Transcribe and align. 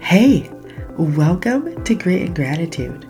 Hey, 0.00 0.50
welcome 0.96 1.84
to 1.84 1.94
Grit 1.94 2.22
and 2.22 2.34
Gratitude. 2.34 3.06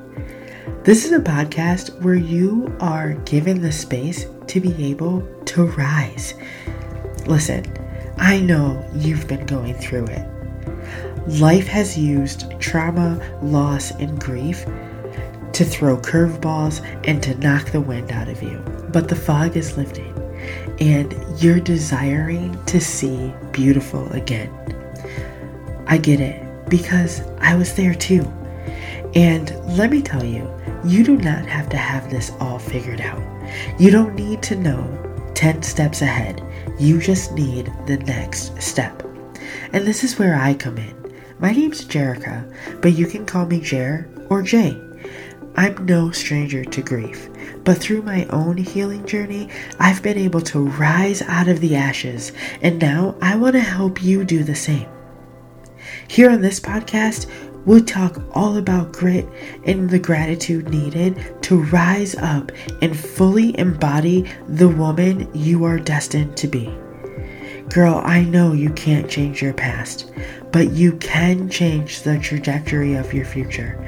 This 0.85 1.07
is 1.07 1.13
a 1.13 1.21
podcast 1.21 1.99
where 2.03 2.15
you 2.15 2.77
are 2.79 3.15
given 3.15 3.63
the 3.63 3.73
space 3.73 4.27
to 4.49 4.61
be 4.61 4.75
able 4.85 5.23
to 5.47 5.65
rise. 5.65 6.35
Listen, 7.27 7.65
I 8.19 8.41
know 8.41 8.87
you've 8.95 9.27
been 9.27 9.47
going 9.47 9.75
through 9.75 10.09
it. 10.09 10.29
Life 11.41 11.67
has 11.69 11.97
used 11.97 12.61
trauma, 12.61 13.19
loss, 13.43 13.93
and 13.93 14.21
grief 14.21 14.67
to 15.55 15.65
throw 15.65 15.97
curveballs 15.97 16.85
and 17.09 17.23
to 17.23 17.35
knock 17.37 17.71
the 17.71 17.81
wind 17.81 18.13
out 18.13 18.29
of 18.29 18.43
you. 18.43 18.59
But 18.93 19.09
the 19.09 19.17
fog 19.17 19.57
is 19.57 19.79
lifting, 19.79 20.15
and 20.81 21.15
you're 21.41 21.61
desiring 21.61 22.63
to 22.67 22.79
see 22.79 23.33
beautiful 23.53 24.07
again. 24.13 24.53
I 25.87 25.97
get 25.97 26.21
it 26.21 26.48
because 26.69 27.23
I 27.41 27.55
was 27.55 27.75
there 27.75 27.95
too. 27.95 28.23
And 29.15 29.51
let 29.77 29.91
me 29.91 30.03
tell 30.03 30.25
you, 30.25 30.49
you 30.85 31.03
do 31.03 31.17
not 31.17 31.47
have 31.47 31.69
to 31.71 31.77
have 31.77 32.11
this 32.11 32.33
all 32.41 32.59
figured 32.59 33.01
out. 33.01 33.23
You 33.81 33.91
don't 33.91 34.15
need 34.15 34.43
to 34.45 34.57
know 34.57 35.33
10 35.35 35.63
steps 35.63 36.03
ahead. 36.03 36.43
You 36.79 37.01
just 37.01 37.33
need 37.33 37.73
the 37.87 37.97
next 37.99 38.61
step. 38.61 39.03
And 39.73 39.87
this 39.87 40.05
is 40.05 40.19
where 40.19 40.37
I 40.37 40.55
come 40.55 40.79
in. 40.79 40.95
My 41.39 41.53
name's 41.53 41.85
Jerakah, 41.85 42.81
but 42.83 42.95
you 42.95 43.07
can 43.07 43.25
call 43.25 43.47
me 43.47 43.61
Jer 43.61 44.09
or 44.29 44.43
Jay. 44.43 44.77
I'm 45.57 45.87
no 45.87 46.11
stranger 46.11 46.65
to 46.65 46.83
grief, 46.83 47.29
but 47.65 47.79
through 47.79 48.03
my 48.03 48.27
own 48.27 48.57
healing 48.57 49.05
journey, 49.07 49.49
I've 49.81 50.03
been 50.03 50.19
able 50.19 50.41
to 50.43 50.69
rise 50.69 51.23
out 51.23 51.49
of 51.49 51.61
the 51.61 51.75
ashes, 51.75 52.33
and 52.63 52.79
now 52.79 53.17
I 53.21 53.37
want 53.37 53.55
to 53.55 53.61
help 53.61 54.03
you 54.03 54.25
do 54.25 54.45
the 54.45 54.55
same. 54.55 54.89
Here 56.09 56.31
on 56.31 56.41
this 56.41 56.59
podcast, 56.59 57.27
we'll 57.67 57.85
talk 57.85 58.23
all 58.35 58.57
about 58.57 58.93
grit 58.93 59.29
and 59.67 59.91
the 59.91 59.99
gratitude 59.99 60.71
needed 60.71 61.43
to 61.43 61.63
rise 61.65 62.15
up 62.17 62.51
and 62.81 62.99
fully 62.99 63.57
embody 63.59 64.29
the 64.49 64.69
woman 64.69 65.29
you 65.35 65.65
are 65.65 65.79
destined 65.79 66.35
to 66.39 66.49
be. 66.49 66.75
Girl, 67.69 68.01
I 68.03 68.23
know 68.23 68.55
you 68.55 68.71
can't 68.71 69.11
change 69.11 69.43
your 69.43 69.53
past, 69.53 70.11
but 70.51 70.71
you 70.71 70.93
can 70.97 71.51
change 71.51 72.01
the 72.01 72.19
trajectory 72.19 72.95
of 72.95 73.13
your 73.13 73.27
future. 73.27 73.79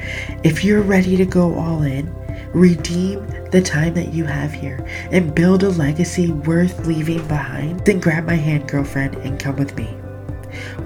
If 0.45 0.63
you're 0.63 0.83
ready 0.83 1.17
to 1.17 1.25
go 1.25 1.55
all 1.55 1.83
in, 1.83 2.15
redeem 2.53 3.27
the 3.51 3.63
time 3.63 3.95
that 3.95 4.13
you 4.13 4.27
have 4.27 4.53
here, 4.53 4.87
and 5.11 5.35
build 5.35 5.63
a 5.63 5.71
legacy 5.71 6.31
worth 6.31 6.87
leaving 6.87 7.27
behind, 7.29 7.81
then 7.87 7.99
grab 7.99 8.27
my 8.27 8.35
hand, 8.35 8.69
girlfriend, 8.69 9.15
and 9.17 9.41
come 9.41 9.57
with 9.57 9.75
me. 9.75 10.00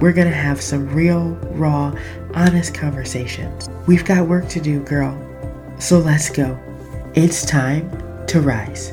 We're 0.00 0.12
gonna 0.12 0.30
have 0.30 0.60
some 0.60 0.88
real, 0.88 1.30
raw, 1.52 1.94
honest 2.34 2.74
conversations. 2.74 3.68
We've 3.86 4.04
got 4.04 4.26
work 4.26 4.48
to 4.50 4.60
do, 4.60 4.80
girl. 4.80 5.16
So 5.78 5.98
let's 5.98 6.30
go. 6.30 6.58
It's 7.14 7.44
time 7.44 7.90
to 8.26 8.40
rise. 8.40 8.92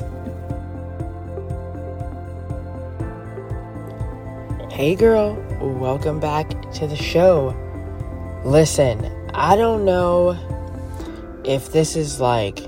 Hey, 4.72 4.96
girl, 4.96 5.36
welcome 5.60 6.20
back 6.20 6.50
to 6.74 6.88
the 6.88 6.96
show. 6.96 7.56
Listen, 8.44 9.06
I 9.34 9.56
don't 9.56 9.86
know 9.86 10.38
if 11.44 11.72
this 11.72 11.96
is 11.96 12.20
like, 12.20 12.60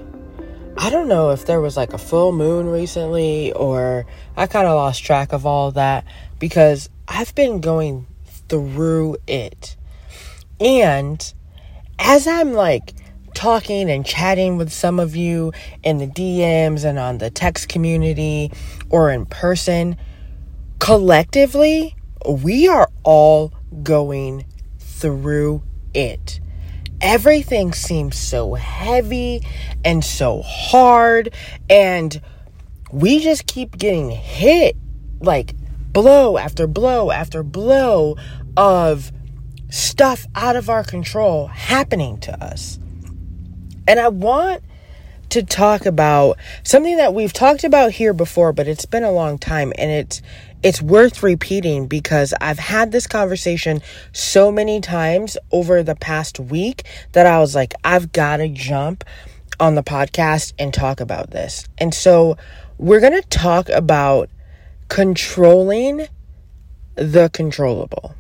I 0.77 0.89
don't 0.89 1.07
know 1.07 1.31
if 1.31 1.45
there 1.45 1.61
was 1.61 1.75
like 1.75 1.93
a 1.93 1.97
full 1.97 2.31
moon 2.31 2.67
recently 2.67 3.51
or 3.53 4.05
I 4.37 4.47
kind 4.47 4.67
of 4.67 4.75
lost 4.75 5.03
track 5.03 5.33
of 5.33 5.45
all 5.45 5.71
that 5.71 6.05
because 6.39 6.89
I've 7.15 7.35
been 7.35 7.61
going 7.61 8.07
through 8.49 9.17
it. 9.27 9.77
And 10.59 11.33
as 11.99 12.25
I'm 12.25 12.53
like 12.53 12.95
talking 13.35 13.87
and 13.87 14.03
chatting 14.03 14.57
with 14.57 14.71
some 14.71 14.99
of 14.99 15.15
you 15.15 15.51
in 15.83 15.99
the 15.99 16.07
DMs 16.07 16.83
and 16.83 16.97
on 16.97 17.19
the 17.19 17.29
text 17.29 17.69
community 17.69 18.51
or 18.89 19.11
in 19.11 19.27
person, 19.27 19.95
collectively, 20.79 21.95
we 22.27 22.67
are 22.67 22.89
all 23.03 23.53
going 23.83 24.45
through 24.79 25.61
it. 25.93 26.39
Everything 26.99 27.73
seems 27.73 28.17
so 28.17 28.55
heavy 28.55 29.45
and 29.85 30.03
so 30.03 30.41
hard, 30.41 31.31
and 31.69 32.19
we 32.91 33.19
just 33.19 33.45
keep 33.45 33.77
getting 33.77 34.09
hit 34.09 34.75
like 35.19 35.53
blow 35.93 36.37
after 36.37 36.67
blow 36.67 37.11
after 37.11 37.43
blow 37.43 38.17
of 38.57 39.11
stuff 39.69 40.27
out 40.35 40.55
of 40.55 40.69
our 40.69 40.83
control 40.83 41.47
happening 41.47 42.19
to 42.19 42.43
us. 42.43 42.77
And 43.87 43.99
I 43.99 44.09
want 44.09 44.63
to 45.29 45.43
talk 45.43 45.85
about 45.85 46.37
something 46.63 46.97
that 46.97 47.13
we've 47.13 47.33
talked 47.33 47.63
about 47.63 47.91
here 47.91 48.13
before, 48.13 48.53
but 48.53 48.67
it's 48.67 48.85
been 48.85 49.03
a 49.03 49.11
long 49.11 49.37
time 49.37 49.73
and 49.77 49.89
it's 49.89 50.21
it's 50.61 50.81
worth 50.81 51.23
repeating 51.23 51.87
because 51.87 52.33
I've 52.39 52.59
had 52.59 52.91
this 52.91 53.05
conversation 53.05 53.81
so 54.13 54.51
many 54.51 54.79
times 54.79 55.37
over 55.51 55.83
the 55.83 55.95
past 55.95 56.39
week 56.39 56.83
that 57.11 57.25
I 57.25 57.39
was 57.39 57.53
like, 57.53 57.73
I've 57.83 58.13
got 58.13 58.37
to 58.37 58.47
jump 58.47 59.03
on 59.59 59.75
the 59.75 59.83
podcast 59.83 60.53
and 60.57 60.73
talk 60.73 61.01
about 61.01 61.31
this. 61.31 61.67
And 61.77 61.93
so 61.93 62.37
we're 62.77 63.01
going 63.01 63.21
to 63.21 63.27
talk 63.27 63.67
about 63.69 64.29
controlling 64.93 66.05
the 66.93 67.27
controllable 67.33 68.13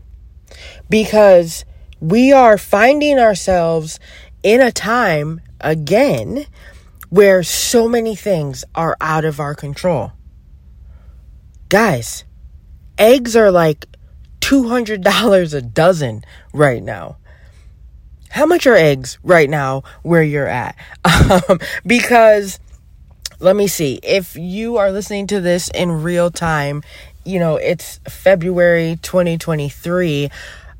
because 0.89 1.65
we 1.99 2.31
are 2.31 2.57
finding 2.57 3.19
ourselves 3.19 3.99
in 4.41 4.59
a 4.59 4.71
time 4.71 5.39
again 5.61 6.47
where 7.11 7.43
so 7.43 7.87
many 7.87 8.15
things 8.15 8.65
are 8.73 8.97
out 8.99 9.23
of 9.23 9.39
our 9.39 9.53
control. 9.53 10.13
Guys, 11.69 12.23
eggs 12.97 13.35
are 13.35 13.51
like 13.51 13.85
$200 14.41 15.53
a 15.53 15.61
dozen 15.61 16.23
right 16.53 16.81
now. 16.81 17.17
How 18.31 18.47
much 18.47 18.65
are 18.65 18.75
eggs 18.75 19.19
right 19.21 19.47
now 19.47 19.83
where 20.01 20.23
you're 20.23 20.47
at? 20.47 20.75
Um, 21.29 21.59
because 21.85 22.59
let 23.43 23.57
me 23.57 23.67
see. 23.67 23.99
If 24.01 24.37
you 24.37 24.77
are 24.77 24.89
listening 24.89 25.27
to 25.27 25.41
this 25.41 25.69
in 25.69 26.01
real 26.01 26.31
time, 26.31 26.81
you 27.25 27.39
know, 27.39 27.57
it's 27.57 27.99
February 28.07 28.97
2023. 29.01 30.31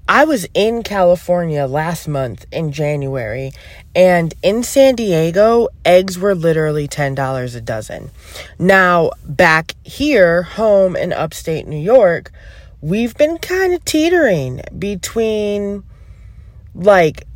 I 0.08 0.24
was 0.26 0.48
in 0.54 0.82
California 0.82 1.66
last 1.66 2.08
month 2.08 2.46
in 2.54 2.72
January, 2.72 3.52
and 3.94 4.34
in 4.42 4.64
San 4.64 4.96
Diego, 4.96 5.68
eggs 5.84 6.18
were 6.18 6.36
literally 6.36 6.88
$10 6.88 7.56
a 7.56 7.62
dozen. 7.62 8.12
Now, 8.58 9.12
back 9.26 9.76
here, 9.84 10.44
home 10.44 10.96
in 10.96 11.12
upstate 11.12 11.68
New 11.68 11.82
York, 11.82 12.32
we've 12.82 13.16
been 13.16 13.40
kind 13.40 13.74
of 13.74 13.84
teetering 13.84 14.62
between 14.78 15.84
like 16.74 17.28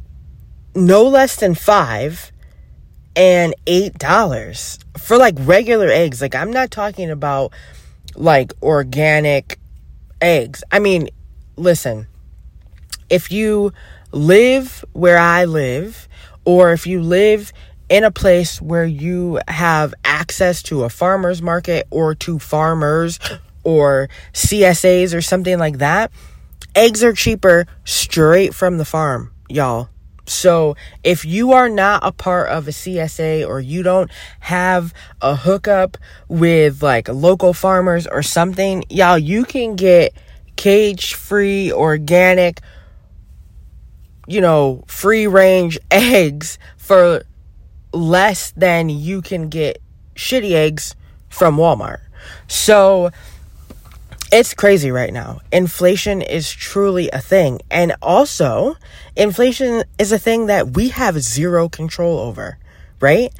no 0.73 1.03
less 1.03 1.35
than 1.35 1.53
five 1.53 2.31
and 3.17 3.53
eight 3.65 3.97
dollars 3.97 4.79
for 4.97 5.17
like 5.17 5.35
regular 5.39 5.89
eggs. 5.89 6.21
Like, 6.21 6.35
I'm 6.35 6.51
not 6.51 6.71
talking 6.71 7.11
about 7.11 7.51
like 8.15 8.53
organic 8.61 9.59
eggs. 10.21 10.63
I 10.71 10.79
mean, 10.79 11.09
listen 11.57 12.07
if 13.09 13.31
you 13.31 13.73
live 14.11 14.83
where 14.93 15.17
I 15.17 15.45
live, 15.45 16.07
or 16.45 16.71
if 16.71 16.87
you 16.87 17.01
live 17.01 17.51
in 17.89 18.03
a 18.03 18.11
place 18.11 18.61
where 18.61 18.85
you 18.85 19.39
have 19.47 19.93
access 20.03 20.61
to 20.63 20.83
a 20.83 20.89
farmer's 20.89 21.41
market 21.41 21.87
or 21.89 22.15
to 22.15 22.39
farmers 22.39 23.19
or 23.63 24.09
CSAs 24.33 25.15
or 25.15 25.21
something 25.21 25.57
like 25.57 25.77
that, 25.77 26.11
eggs 26.75 27.03
are 27.03 27.13
cheaper 27.13 27.65
straight 27.85 28.53
from 28.53 28.77
the 28.77 28.85
farm, 28.85 29.31
y'all. 29.49 29.89
So 30.27 30.75
if 31.03 31.25
you 31.25 31.53
are 31.53 31.69
not 31.69 32.01
a 32.03 32.11
part 32.11 32.49
of 32.49 32.67
a 32.67 32.71
CSA 32.71 33.47
or 33.47 33.59
you 33.59 33.81
don't 33.81 34.11
have 34.41 34.93
a 35.21 35.35
hookup 35.35 35.97
with 36.27 36.83
like 36.83 37.07
local 37.07 37.53
farmers 37.53 38.05
or 38.05 38.21
something, 38.21 38.83
y'all, 38.89 39.17
you 39.17 39.45
can 39.45 39.75
get 39.75 40.13
cage 40.55 41.13
free 41.13 41.71
organic 41.71 42.61
you 44.27 44.41
know, 44.41 44.83
free 44.87 45.25
range 45.25 45.79
eggs 45.91 46.59
for 46.77 47.23
less 47.93 48.51
than 48.51 48.89
you 48.89 49.21
can 49.21 49.49
get 49.49 49.81
shitty 50.15 50.51
eggs 50.51 50.95
from 51.29 51.57
Walmart. 51.57 52.01
So 52.47 53.11
it's 54.31 54.53
crazy 54.53 54.91
right 54.91 55.13
now. 55.13 55.39
Inflation 55.51 56.21
is 56.21 56.51
truly 56.51 57.09
a 57.11 57.19
thing. 57.19 57.61
And 57.71 57.95
also, 58.01 58.75
inflation 59.15 59.83
is 59.97 60.11
a 60.11 60.19
thing 60.19 60.47
that 60.47 60.71
we 60.75 60.89
have 60.89 61.19
zero 61.21 61.69
control 61.69 62.19
over, 62.19 62.57
right? 62.99 63.33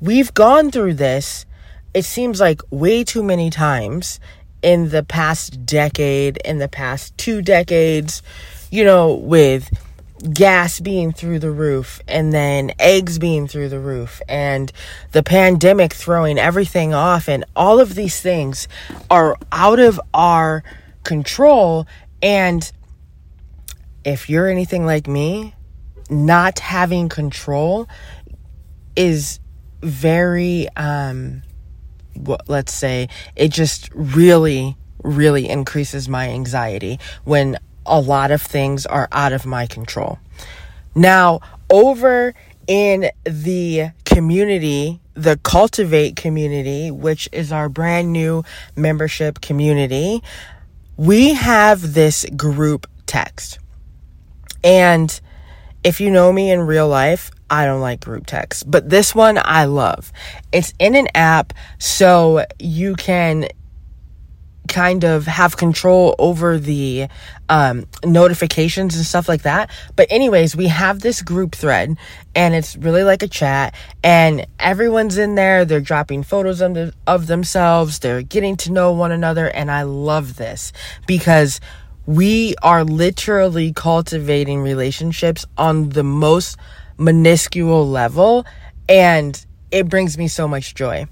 We've 0.00 0.32
gone 0.34 0.70
through 0.70 0.94
this, 0.94 1.46
it 1.94 2.04
seems 2.04 2.40
like 2.40 2.60
way 2.70 3.04
too 3.04 3.22
many 3.22 3.50
times 3.50 4.20
in 4.62 4.90
the 4.90 5.02
past 5.02 5.64
decade, 5.64 6.36
in 6.44 6.58
the 6.58 6.68
past 6.68 7.16
two 7.16 7.42
decades, 7.42 8.22
you 8.70 8.84
know, 8.84 9.14
with 9.14 9.70
gas 10.32 10.80
being 10.80 11.12
through 11.12 11.38
the 11.38 11.50
roof 11.50 12.00
and 12.08 12.32
then 12.32 12.72
eggs 12.78 13.18
being 13.18 13.46
through 13.46 13.68
the 13.68 13.78
roof 13.78 14.20
and 14.28 14.72
the 15.12 15.22
pandemic 15.22 15.92
throwing 15.92 16.38
everything 16.38 16.92
off 16.92 17.28
and 17.28 17.44
all 17.54 17.80
of 17.80 17.94
these 17.94 18.20
things 18.20 18.68
are 19.10 19.36
out 19.52 19.78
of 19.78 20.00
our 20.12 20.62
control. 21.04 21.86
And 22.20 22.70
if 24.04 24.28
you're 24.28 24.48
anything 24.48 24.86
like 24.86 25.06
me 25.06 25.54
not 26.10 26.58
having 26.58 27.08
control 27.08 27.88
is 28.96 29.40
very 29.82 30.66
um 30.76 31.42
what 32.14 32.48
let's 32.48 32.72
say 32.72 33.08
it 33.36 33.52
just 33.52 33.90
really 33.94 34.76
really 35.04 35.48
increases 35.48 36.08
my 36.08 36.28
anxiety 36.30 36.98
when 37.24 37.56
a 37.88 38.00
lot 38.00 38.30
of 38.30 38.42
things 38.42 38.86
are 38.86 39.08
out 39.12 39.32
of 39.32 39.46
my 39.46 39.66
control. 39.66 40.18
Now, 40.94 41.40
over 41.70 42.34
in 42.66 43.10
the 43.24 43.90
community, 44.04 45.00
the 45.14 45.38
Cultivate 45.42 46.16
community, 46.16 46.90
which 46.90 47.28
is 47.32 47.50
our 47.50 47.68
brand 47.68 48.12
new 48.12 48.44
membership 48.76 49.40
community, 49.40 50.22
we 50.96 51.34
have 51.34 51.94
this 51.94 52.26
group 52.36 52.86
text. 53.06 53.58
And 54.62 55.20
if 55.84 56.00
you 56.00 56.10
know 56.10 56.32
me 56.32 56.50
in 56.50 56.60
real 56.60 56.88
life, 56.88 57.30
I 57.50 57.64
don't 57.64 57.80
like 57.80 58.00
group 58.00 58.26
text, 58.26 58.70
but 58.70 58.90
this 58.90 59.14
one 59.14 59.40
I 59.42 59.64
love. 59.64 60.12
It's 60.52 60.74
in 60.78 60.94
an 60.94 61.08
app 61.14 61.54
so 61.78 62.44
you 62.58 62.94
can 62.94 63.48
kind 64.68 65.04
of 65.04 65.26
have 65.26 65.56
control 65.56 66.14
over 66.18 66.58
the 66.58 67.08
um, 67.48 67.86
notifications 68.04 68.94
and 68.96 69.04
stuff 69.04 69.28
like 69.28 69.42
that. 69.42 69.70
But, 69.96 70.06
anyways, 70.10 70.54
we 70.54 70.68
have 70.68 71.00
this 71.00 71.22
group 71.22 71.54
thread 71.54 71.96
and 72.38 72.54
it's 72.54 72.76
really 72.76 73.02
like 73.02 73.24
a 73.24 73.28
chat, 73.28 73.74
and 74.04 74.46
everyone's 74.60 75.18
in 75.18 75.34
there. 75.34 75.64
They're 75.64 75.80
dropping 75.80 76.22
photos 76.22 76.60
of, 76.60 76.94
of 77.04 77.26
themselves, 77.26 77.98
they're 77.98 78.22
getting 78.22 78.56
to 78.58 78.70
know 78.70 78.92
one 78.92 79.10
another, 79.10 79.48
and 79.48 79.72
I 79.72 79.82
love 79.82 80.36
this 80.36 80.72
because 81.08 81.60
we 82.06 82.54
are 82.62 82.84
literally 82.84 83.72
cultivating 83.72 84.60
relationships 84.60 85.44
on 85.56 85.88
the 85.88 86.04
most 86.04 86.56
minuscule 86.96 87.88
level, 87.88 88.46
and 88.88 89.44
it 89.72 89.88
brings 89.88 90.16
me 90.16 90.28
so 90.28 90.46
much 90.46 90.76
joy. 90.76 91.06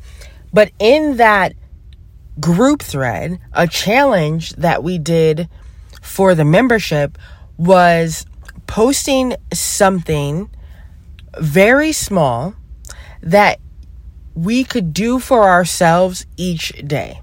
But 0.53 0.70
in 0.79 1.17
that 1.17 1.55
group 2.41 2.83
thread, 2.83 3.38
a 3.53 3.67
challenge 3.67 4.53
that 4.55 4.83
we 4.83 4.99
did 4.99 5.49
for 6.03 6.35
the 6.35 6.44
membership 6.44 7.19
was 7.56 8.27
posting 8.67 9.35
something 9.53 10.50
very 11.38 11.93
small 11.93 12.55
that 13.23 13.59
we 14.35 14.65
could 14.65 14.93
do 14.93 15.19
for 15.19 15.49
ourselves 15.49 16.27
each 16.37 16.73
day. 16.87 17.21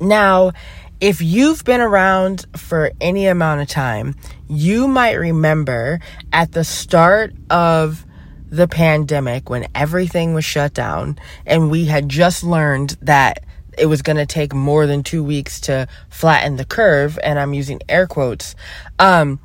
Now, 0.00 0.52
if 1.00 1.22
you've 1.22 1.64
been 1.64 1.80
around 1.80 2.46
for 2.56 2.90
any 3.00 3.26
amount 3.26 3.60
of 3.60 3.68
time, 3.68 4.16
you 4.48 4.88
might 4.88 5.12
remember 5.12 6.00
at 6.32 6.52
the 6.52 6.64
start 6.64 7.32
of 7.50 8.04
the 8.50 8.66
pandemic 8.66 9.48
when 9.50 9.68
everything 9.74 10.34
was 10.34 10.44
shut 10.44 10.74
down 10.74 11.18
and 11.46 11.70
we 11.70 11.84
had 11.84 12.08
just 12.08 12.42
learned 12.42 12.96
that 13.02 13.44
it 13.78 13.86
was 13.86 14.02
going 14.02 14.16
to 14.16 14.26
take 14.26 14.54
more 14.54 14.86
than 14.86 15.02
two 15.02 15.22
weeks 15.22 15.60
to 15.62 15.86
flatten 16.10 16.56
the 16.56 16.64
curve, 16.64 17.18
and 17.22 17.38
I'm 17.38 17.54
using 17.54 17.80
air 17.88 18.06
quotes. 18.06 18.54
Um, 18.98 19.40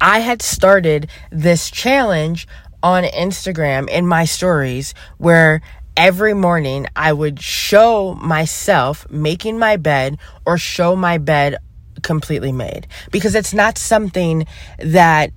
I 0.00 0.20
had 0.20 0.42
started 0.42 1.08
this 1.30 1.70
challenge 1.70 2.48
on 2.82 3.04
Instagram 3.04 3.88
in 3.88 4.06
my 4.06 4.24
stories 4.24 4.94
where 5.18 5.60
every 5.96 6.34
morning 6.34 6.86
I 6.94 7.12
would 7.12 7.40
show 7.40 8.14
myself 8.14 9.08
making 9.10 9.58
my 9.58 9.76
bed 9.76 10.18
or 10.44 10.58
show 10.58 10.94
my 10.94 11.18
bed 11.18 11.56
completely 12.02 12.52
made 12.52 12.86
because 13.10 13.34
it's 13.34 13.54
not 13.54 13.78
something 13.78 14.46
that 14.78 15.32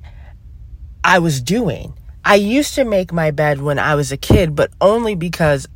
I 1.04 1.20
was 1.20 1.42
doing. 1.42 1.94
I 2.26 2.36
used 2.36 2.76
to 2.76 2.84
make 2.84 3.14
my 3.14 3.32
bed 3.32 3.62
when 3.62 3.80
I 3.80 3.96
was 3.96 4.12
a 4.12 4.18
kid, 4.18 4.56
but 4.56 4.72
only 4.82 5.16
because 5.16 5.68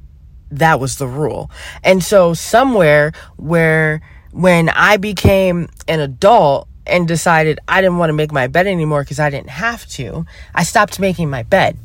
that 0.58 0.80
was 0.80 0.98
the 0.98 1.08
rule. 1.08 1.50
And 1.84 2.04
so 2.04 2.34
somewhere 2.34 3.14
where 3.38 4.02
when 4.32 4.70
I 4.70 4.98
became 4.98 5.70
an 5.88 6.00
adult 6.00 6.68
and 6.86 7.08
decided 7.08 7.60
I 7.68 7.82
didn't 7.82 7.98
want 7.98 8.10
to 8.10 8.14
make 8.14 8.32
my 8.32 8.48
bed 8.48 8.68
anymore 8.68 9.04
because 9.04 9.20
I 9.20 9.30
didn't 9.30 9.50
have 9.50 9.86
to, 9.90 10.26
I 10.54 10.64
stopped 10.64 11.00
making 11.00 11.30
my 11.30 11.44
bed. 11.44 11.78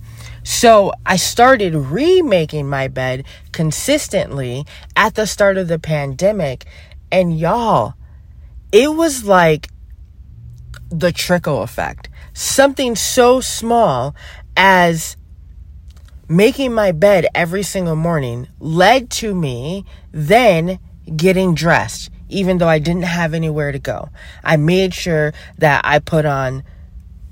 So 0.42 0.92
I 1.04 1.16
started 1.16 1.74
remaking 1.74 2.68
my 2.68 2.88
bed 2.88 3.26
consistently 3.52 4.64
at 4.96 5.14
the 5.14 5.26
start 5.26 5.58
of 5.58 5.68
the 5.68 5.78
pandemic. 5.78 6.64
And 7.12 7.38
y'all, 7.38 7.94
it 8.72 8.94
was 8.94 9.24
like 9.24 9.68
the 10.88 11.12
trickle 11.12 11.62
effect. 11.62 12.08
Something 12.32 12.96
so 12.96 13.40
small 13.40 14.14
as 14.56 15.17
making 16.28 16.72
my 16.72 16.92
bed 16.92 17.26
every 17.34 17.62
single 17.62 17.96
morning 17.96 18.48
led 18.60 19.10
to 19.10 19.34
me 19.34 19.84
then 20.12 20.78
getting 21.16 21.54
dressed, 21.54 22.10
even 22.28 22.58
though 22.58 22.68
I 22.68 22.78
didn't 22.78 23.02
have 23.02 23.34
anywhere 23.34 23.72
to 23.72 23.78
go. 23.78 24.10
I 24.44 24.56
made 24.56 24.92
sure 24.92 25.32
that 25.58 25.80
I 25.84 25.98
put 25.98 26.26
on 26.26 26.64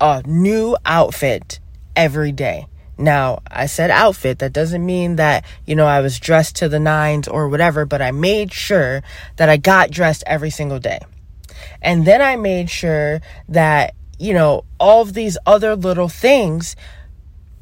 a 0.01 0.23
new 0.25 0.75
outfit 0.85 1.59
every 1.95 2.31
day. 2.31 2.67
Now, 2.97 3.43
I 3.45 3.67
said 3.67 3.91
outfit. 3.91 4.39
That 4.39 4.53
doesn't 4.53 4.83
mean 4.83 5.17
that, 5.17 5.45
you 5.65 5.75
know, 5.75 5.85
I 5.85 6.01
was 6.01 6.19
dressed 6.19 6.55
to 6.57 6.69
the 6.69 6.79
nines 6.79 7.27
or 7.27 7.47
whatever, 7.47 7.85
but 7.85 8.01
I 8.01 8.11
made 8.11 8.51
sure 8.51 9.03
that 9.35 9.49
I 9.49 9.57
got 9.57 9.91
dressed 9.91 10.23
every 10.25 10.49
single 10.49 10.79
day. 10.79 10.99
And 11.81 12.05
then 12.05 12.21
I 12.21 12.35
made 12.35 12.69
sure 12.71 13.21
that, 13.49 13.93
you 14.17 14.33
know, 14.33 14.65
all 14.79 15.03
of 15.03 15.13
these 15.13 15.37
other 15.45 15.75
little 15.75 16.09
things 16.09 16.75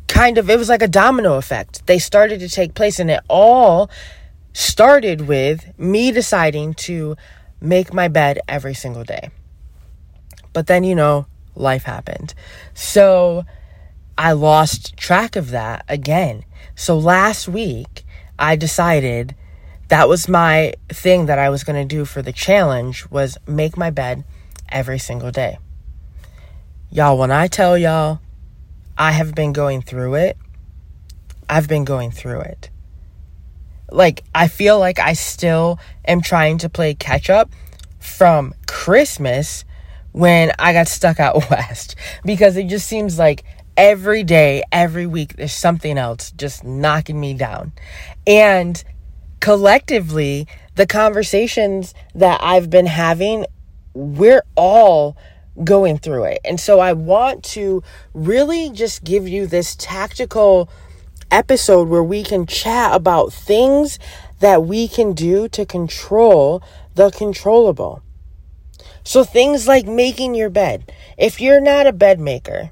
kind 0.08 0.38
of, 0.38 0.50
it 0.50 0.58
was 0.58 0.70
like 0.70 0.82
a 0.82 0.88
domino 0.88 1.36
effect. 1.36 1.86
They 1.88 2.00
started 2.00 2.40
to 2.40 2.50
take 2.50 2.74
place, 2.74 3.00
and 3.00 3.10
it 3.12 3.22
all 3.28 3.90
started 4.54 5.22
with 5.22 5.78
me 5.78 6.12
deciding 6.12 6.74
to 6.74 7.16
make 7.60 7.94
my 7.94 8.08
bed 8.08 8.40
every 8.48 8.74
single 8.74 9.04
day. 9.04 9.30
But 10.54 10.68
then, 10.68 10.84
you 10.84 10.96
know, 10.96 11.26
life 11.56 11.84
happened. 11.84 12.34
So 12.74 13.46
I 14.18 14.32
lost 14.32 14.96
track 14.96 15.36
of 15.36 15.50
that 15.50 15.84
again. 15.90 16.46
So 16.76 16.98
last 16.98 17.48
week, 17.48 18.06
I 18.40 18.56
decided 18.56 19.36
that 19.90 20.10
was 20.10 20.28
my 20.28 20.74
thing 20.90 21.26
that 21.26 21.40
I 21.40 21.50
was 21.50 21.64
going 21.64 21.88
to 21.88 21.96
do 21.96 22.06
for 22.06 22.22
the 22.22 22.32
challenge 22.32 23.10
was 23.10 23.38
make 23.48 23.78
my 23.78 23.90
bed 23.90 24.24
every 24.70 25.00
single 25.00 25.32
day. 25.32 25.58
Y'all, 26.90 27.18
when 27.18 27.32
I 27.32 27.48
tell 27.48 27.78
y'all 27.78 28.20
I 28.98 29.12
have 29.12 29.36
been 29.36 29.54
going 29.54 29.82
through 29.82 30.16
it. 30.16 30.38
I've 31.50 31.68
been 31.68 31.86
going 31.86 32.12
through 32.12 32.42
it. 32.42 32.70
Like, 33.92 34.24
I 34.34 34.48
feel 34.48 34.80
like 34.80 35.00
I 35.00 35.14
still 35.14 35.80
am 36.08 36.22
trying 36.22 36.58
to 36.60 36.70
play 36.70 36.96
catch 36.96 37.30
up 37.30 37.52
from 38.00 38.54
Christmas 38.68 39.66
when 40.12 40.52
I 40.58 40.74
got 40.74 40.88
stuck 40.88 41.20
out 41.20 41.50
west 41.50 41.96
because 42.24 42.58
it 42.58 42.68
just 42.68 42.88
seems 42.88 43.20
like 43.20 43.44
every 43.78 44.24
day, 44.24 44.64
every 44.72 45.06
week, 45.06 45.36
there's 45.36 45.54
something 45.54 45.98
else 45.98 46.32
just 46.32 46.64
knocking 46.64 47.20
me 47.20 47.34
down. 47.34 47.74
And 48.26 48.82
collectively, 49.40 50.48
the 50.76 50.88
conversations 50.88 51.94
that 52.16 52.40
I've 52.42 52.70
been 52.70 52.86
having, 52.86 53.46
we're 53.94 54.44
all 54.56 55.18
going 55.64 55.98
through 55.98 56.26
it. 56.26 56.40
And 56.44 56.60
so 56.60 56.80
I 56.80 56.94
want 56.94 57.44
to 57.46 57.84
really 58.14 58.70
just 58.70 59.04
give 59.04 59.28
you 59.28 59.48
this 59.48 59.76
tactical 59.76 60.70
episode 61.32 61.88
where 61.88 62.04
we 62.04 62.24
can 62.24 62.46
chat 62.46 62.94
about 62.94 63.34
things 63.34 64.00
that 64.40 64.64
we 64.64 64.88
can 64.88 65.14
do 65.14 65.48
to 65.50 65.66
control 65.66 66.62
the 66.96 67.12
controllable. 67.12 68.02
So 69.04 69.24
things 69.24 69.68
like 69.68 69.86
making 69.86 70.36
your 70.36 70.50
bed. 70.50 70.92
If 71.18 71.40
you're 71.40 71.62
not 71.62 71.88
a 71.88 71.94
bed 71.94 72.20
maker, 72.20 72.72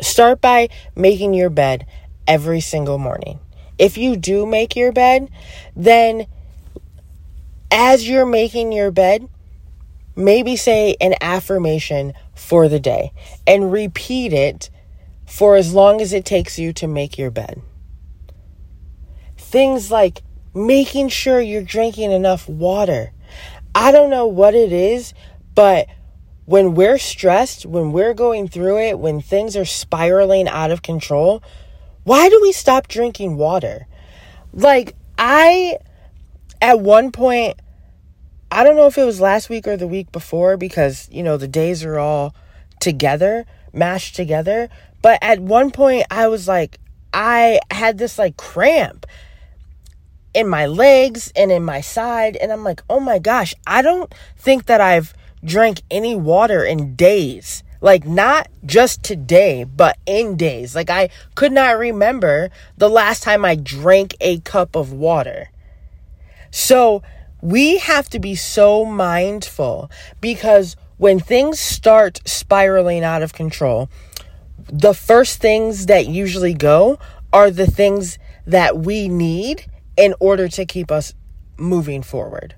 start 0.00 0.40
by 0.40 0.68
making 0.94 1.34
your 1.34 1.50
bed 1.50 1.86
every 2.26 2.60
single 2.60 2.98
morning. 2.98 3.40
If 3.78 3.96
you 3.96 4.16
do 4.16 4.46
make 4.46 4.76
your 4.76 4.92
bed, 4.92 5.28
then 5.74 6.26
as 7.70 8.08
you're 8.08 8.26
making 8.26 8.72
your 8.72 8.90
bed, 8.90 9.28
maybe 10.16 10.56
say 10.56 10.96
an 11.00 11.14
affirmation 11.20 12.12
for 12.34 12.68
the 12.68 12.80
day 12.80 13.12
and 13.46 13.72
repeat 13.72 14.32
it 14.32 14.70
for 15.26 15.56
as 15.56 15.72
long 15.72 16.00
as 16.00 16.12
it 16.12 16.24
takes 16.24 16.58
you 16.58 16.72
to 16.74 16.86
make 16.86 17.16
your 17.16 17.30
bed. 17.30 17.62
Things 19.36 19.90
like 19.90 20.22
making 20.54 21.08
sure 21.08 21.40
you're 21.40 21.62
drinking 21.62 22.12
enough 22.12 22.48
water. 22.48 23.12
I 23.74 23.92
don't 23.92 24.10
know 24.10 24.26
what 24.26 24.54
it 24.54 24.72
is, 24.72 25.14
but 25.54 25.86
when 26.44 26.74
we're 26.74 26.98
stressed, 26.98 27.64
when 27.64 27.92
we're 27.92 28.14
going 28.14 28.48
through 28.48 28.78
it, 28.78 28.98
when 28.98 29.20
things 29.20 29.56
are 29.56 29.64
spiraling 29.64 30.48
out 30.48 30.70
of 30.70 30.82
control, 30.82 31.42
why 32.04 32.28
do 32.28 32.38
we 32.42 32.52
stop 32.52 32.88
drinking 32.88 33.36
water? 33.36 33.86
Like, 34.52 34.94
I, 35.16 35.78
at 36.60 36.80
one 36.80 37.12
point, 37.12 37.58
I 38.52 38.64
don't 38.64 38.76
know 38.76 38.86
if 38.86 38.98
it 38.98 39.04
was 39.04 39.18
last 39.18 39.48
week 39.48 39.66
or 39.66 39.78
the 39.78 39.86
week 39.86 40.12
before 40.12 40.58
because, 40.58 41.08
you 41.10 41.22
know, 41.22 41.38
the 41.38 41.48
days 41.48 41.84
are 41.84 41.98
all 41.98 42.34
together, 42.80 43.46
mashed 43.72 44.14
together. 44.14 44.68
But 45.00 45.18
at 45.22 45.40
one 45.40 45.70
point, 45.70 46.04
I 46.10 46.28
was 46.28 46.46
like, 46.46 46.78
I 47.14 47.60
had 47.70 47.96
this 47.96 48.18
like 48.18 48.36
cramp 48.36 49.06
in 50.34 50.48
my 50.48 50.66
legs 50.66 51.32
and 51.34 51.50
in 51.50 51.64
my 51.64 51.80
side. 51.80 52.36
And 52.36 52.52
I'm 52.52 52.62
like, 52.62 52.82
oh 52.90 53.00
my 53.00 53.18
gosh, 53.18 53.54
I 53.66 53.80
don't 53.80 54.14
think 54.36 54.66
that 54.66 54.82
I've 54.82 55.14
drank 55.42 55.80
any 55.90 56.14
water 56.14 56.62
in 56.62 56.94
days. 56.94 57.62
Like, 57.80 58.06
not 58.06 58.48
just 58.64 59.02
today, 59.02 59.64
but 59.64 59.96
in 60.06 60.36
days. 60.36 60.76
Like, 60.76 60.90
I 60.90 61.08
could 61.34 61.52
not 61.52 61.78
remember 61.78 62.50
the 62.76 62.90
last 62.90 63.22
time 63.22 63.44
I 63.46 63.56
drank 63.56 64.14
a 64.20 64.38
cup 64.40 64.76
of 64.76 64.92
water. 64.92 65.50
So, 66.52 67.02
we 67.42 67.78
have 67.78 68.08
to 68.10 68.20
be 68.20 68.36
so 68.36 68.84
mindful 68.84 69.90
because 70.20 70.76
when 70.96 71.18
things 71.18 71.58
start 71.58 72.20
spiraling 72.24 73.02
out 73.02 73.22
of 73.22 73.34
control, 73.34 73.90
the 74.72 74.94
first 74.94 75.40
things 75.40 75.86
that 75.86 76.06
usually 76.06 76.54
go 76.54 76.98
are 77.32 77.50
the 77.50 77.66
things 77.66 78.18
that 78.46 78.78
we 78.78 79.08
need 79.08 79.66
in 79.96 80.14
order 80.20 80.48
to 80.48 80.64
keep 80.64 80.90
us 80.92 81.14
moving 81.58 82.02
forward. 82.02 82.54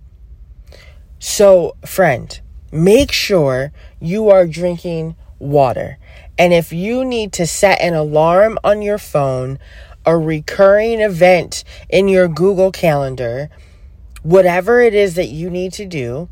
So, 1.18 1.76
friend, 1.86 2.38
make 2.70 3.10
sure 3.10 3.72
you 4.00 4.28
are 4.28 4.46
drinking 4.46 5.16
water. 5.38 5.98
And 6.38 6.52
if 6.52 6.72
you 6.72 7.04
need 7.04 7.32
to 7.34 7.46
set 7.46 7.80
an 7.80 7.94
alarm 7.94 8.58
on 8.62 8.82
your 8.82 8.98
phone, 8.98 9.58
a 10.04 10.18
recurring 10.18 11.00
event 11.00 11.64
in 11.88 12.08
your 12.08 12.28
Google 12.28 12.70
Calendar, 12.70 13.48
whatever 14.24 14.80
it 14.80 14.94
is 14.94 15.14
that 15.14 15.28
you 15.28 15.48
need 15.48 15.72
to 15.74 15.86
do, 15.86 16.28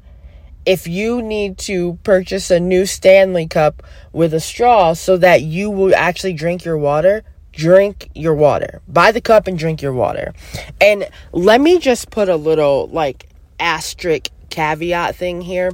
if 0.64 0.88
you 0.88 1.22
need 1.22 1.58
to 1.58 1.98
purchase 2.02 2.50
a 2.50 2.58
new 2.58 2.86
Stanley 2.86 3.46
cup 3.46 3.82
with 4.12 4.32
a 4.34 4.40
straw 4.40 4.94
so 4.94 5.16
that 5.18 5.42
you 5.42 5.70
will 5.70 5.94
actually 5.94 6.32
drink 6.32 6.64
your 6.64 6.78
water, 6.78 7.22
drink 7.52 8.08
your 8.14 8.34
water. 8.34 8.80
Buy 8.88 9.12
the 9.12 9.20
cup 9.20 9.46
and 9.46 9.58
drink 9.58 9.82
your 9.82 9.92
water. 9.92 10.32
And 10.80 11.08
let 11.32 11.60
me 11.60 11.78
just 11.78 12.10
put 12.10 12.28
a 12.28 12.36
little 12.36 12.88
like 12.88 13.28
asterisk 13.60 14.30
caveat 14.50 15.14
thing 15.14 15.42
here. 15.42 15.72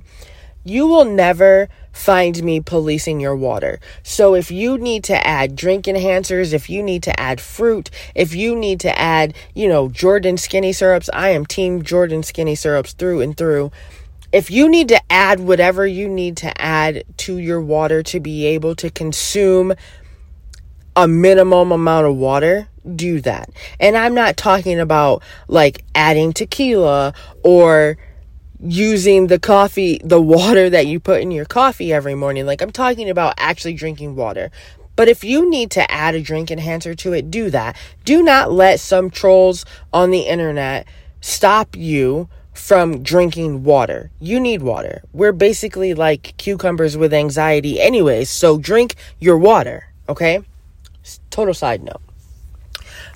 You 0.64 0.86
will 0.86 1.04
never 1.04 1.68
find 1.98 2.42
me 2.44 2.60
policing 2.60 3.18
your 3.18 3.34
water. 3.34 3.80
So 4.04 4.34
if 4.34 4.52
you 4.52 4.78
need 4.78 5.02
to 5.04 5.26
add 5.26 5.56
drink 5.56 5.86
enhancers, 5.86 6.52
if 6.52 6.70
you 6.70 6.80
need 6.80 7.02
to 7.02 7.20
add 7.20 7.40
fruit, 7.40 7.90
if 8.14 8.34
you 8.34 8.54
need 8.54 8.78
to 8.80 8.98
add, 8.98 9.34
you 9.54 9.68
know, 9.68 9.88
Jordan 9.88 10.36
skinny 10.36 10.72
syrups, 10.72 11.10
I 11.12 11.30
am 11.30 11.44
team 11.44 11.82
Jordan 11.82 12.22
skinny 12.22 12.54
syrups 12.54 12.92
through 12.92 13.20
and 13.20 13.36
through. 13.36 13.72
If 14.30 14.48
you 14.50 14.68
need 14.68 14.88
to 14.88 15.00
add 15.10 15.40
whatever 15.40 15.86
you 15.86 16.08
need 16.08 16.36
to 16.38 16.62
add 16.62 17.02
to 17.18 17.36
your 17.36 17.60
water 17.60 18.02
to 18.04 18.20
be 18.20 18.46
able 18.46 18.76
to 18.76 18.90
consume 18.90 19.74
a 20.94 21.08
minimum 21.08 21.72
amount 21.72 22.06
of 22.06 22.16
water, 22.16 22.68
do 22.94 23.20
that. 23.22 23.50
And 23.80 23.96
I'm 23.96 24.14
not 24.14 24.36
talking 24.36 24.78
about 24.78 25.22
like 25.48 25.84
adding 25.94 26.32
tequila 26.32 27.12
or 27.42 27.98
using 28.60 29.28
the 29.28 29.38
coffee, 29.38 30.00
the 30.02 30.20
water 30.20 30.68
that 30.70 30.86
you 30.86 31.00
put 31.00 31.20
in 31.20 31.30
your 31.30 31.44
coffee 31.44 31.92
every 31.92 32.14
morning. 32.14 32.46
Like 32.46 32.62
I'm 32.62 32.72
talking 32.72 33.08
about 33.08 33.34
actually 33.38 33.74
drinking 33.74 34.16
water. 34.16 34.50
But 34.96 35.08
if 35.08 35.22
you 35.22 35.48
need 35.48 35.70
to 35.72 35.90
add 35.90 36.16
a 36.16 36.20
drink 36.20 36.50
enhancer 36.50 36.94
to 36.96 37.12
it, 37.12 37.30
do 37.30 37.50
that. 37.50 37.76
Do 38.04 38.22
not 38.22 38.50
let 38.50 38.80
some 38.80 39.10
trolls 39.10 39.64
on 39.92 40.10
the 40.10 40.22
internet 40.22 40.88
stop 41.20 41.76
you 41.76 42.28
from 42.52 43.04
drinking 43.04 43.62
water. 43.62 44.10
You 44.18 44.40
need 44.40 44.62
water. 44.62 45.04
We're 45.12 45.30
basically 45.30 45.94
like 45.94 46.34
cucumbers 46.36 46.96
with 46.96 47.14
anxiety, 47.14 47.80
anyways, 47.80 48.28
so 48.28 48.58
drink 48.58 48.96
your 49.20 49.38
water, 49.38 49.86
okay? 50.08 50.40
Total 51.30 51.54
side 51.54 51.82
note. 51.84 52.02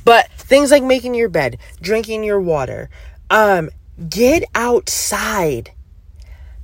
But 0.04 0.30
things 0.32 0.70
like 0.70 0.84
making 0.84 1.14
your 1.14 1.28
bed, 1.28 1.58
drinking 1.80 2.22
your 2.22 2.40
water, 2.40 2.88
um, 3.28 3.70
get 4.08 4.44
outside. 4.54 5.72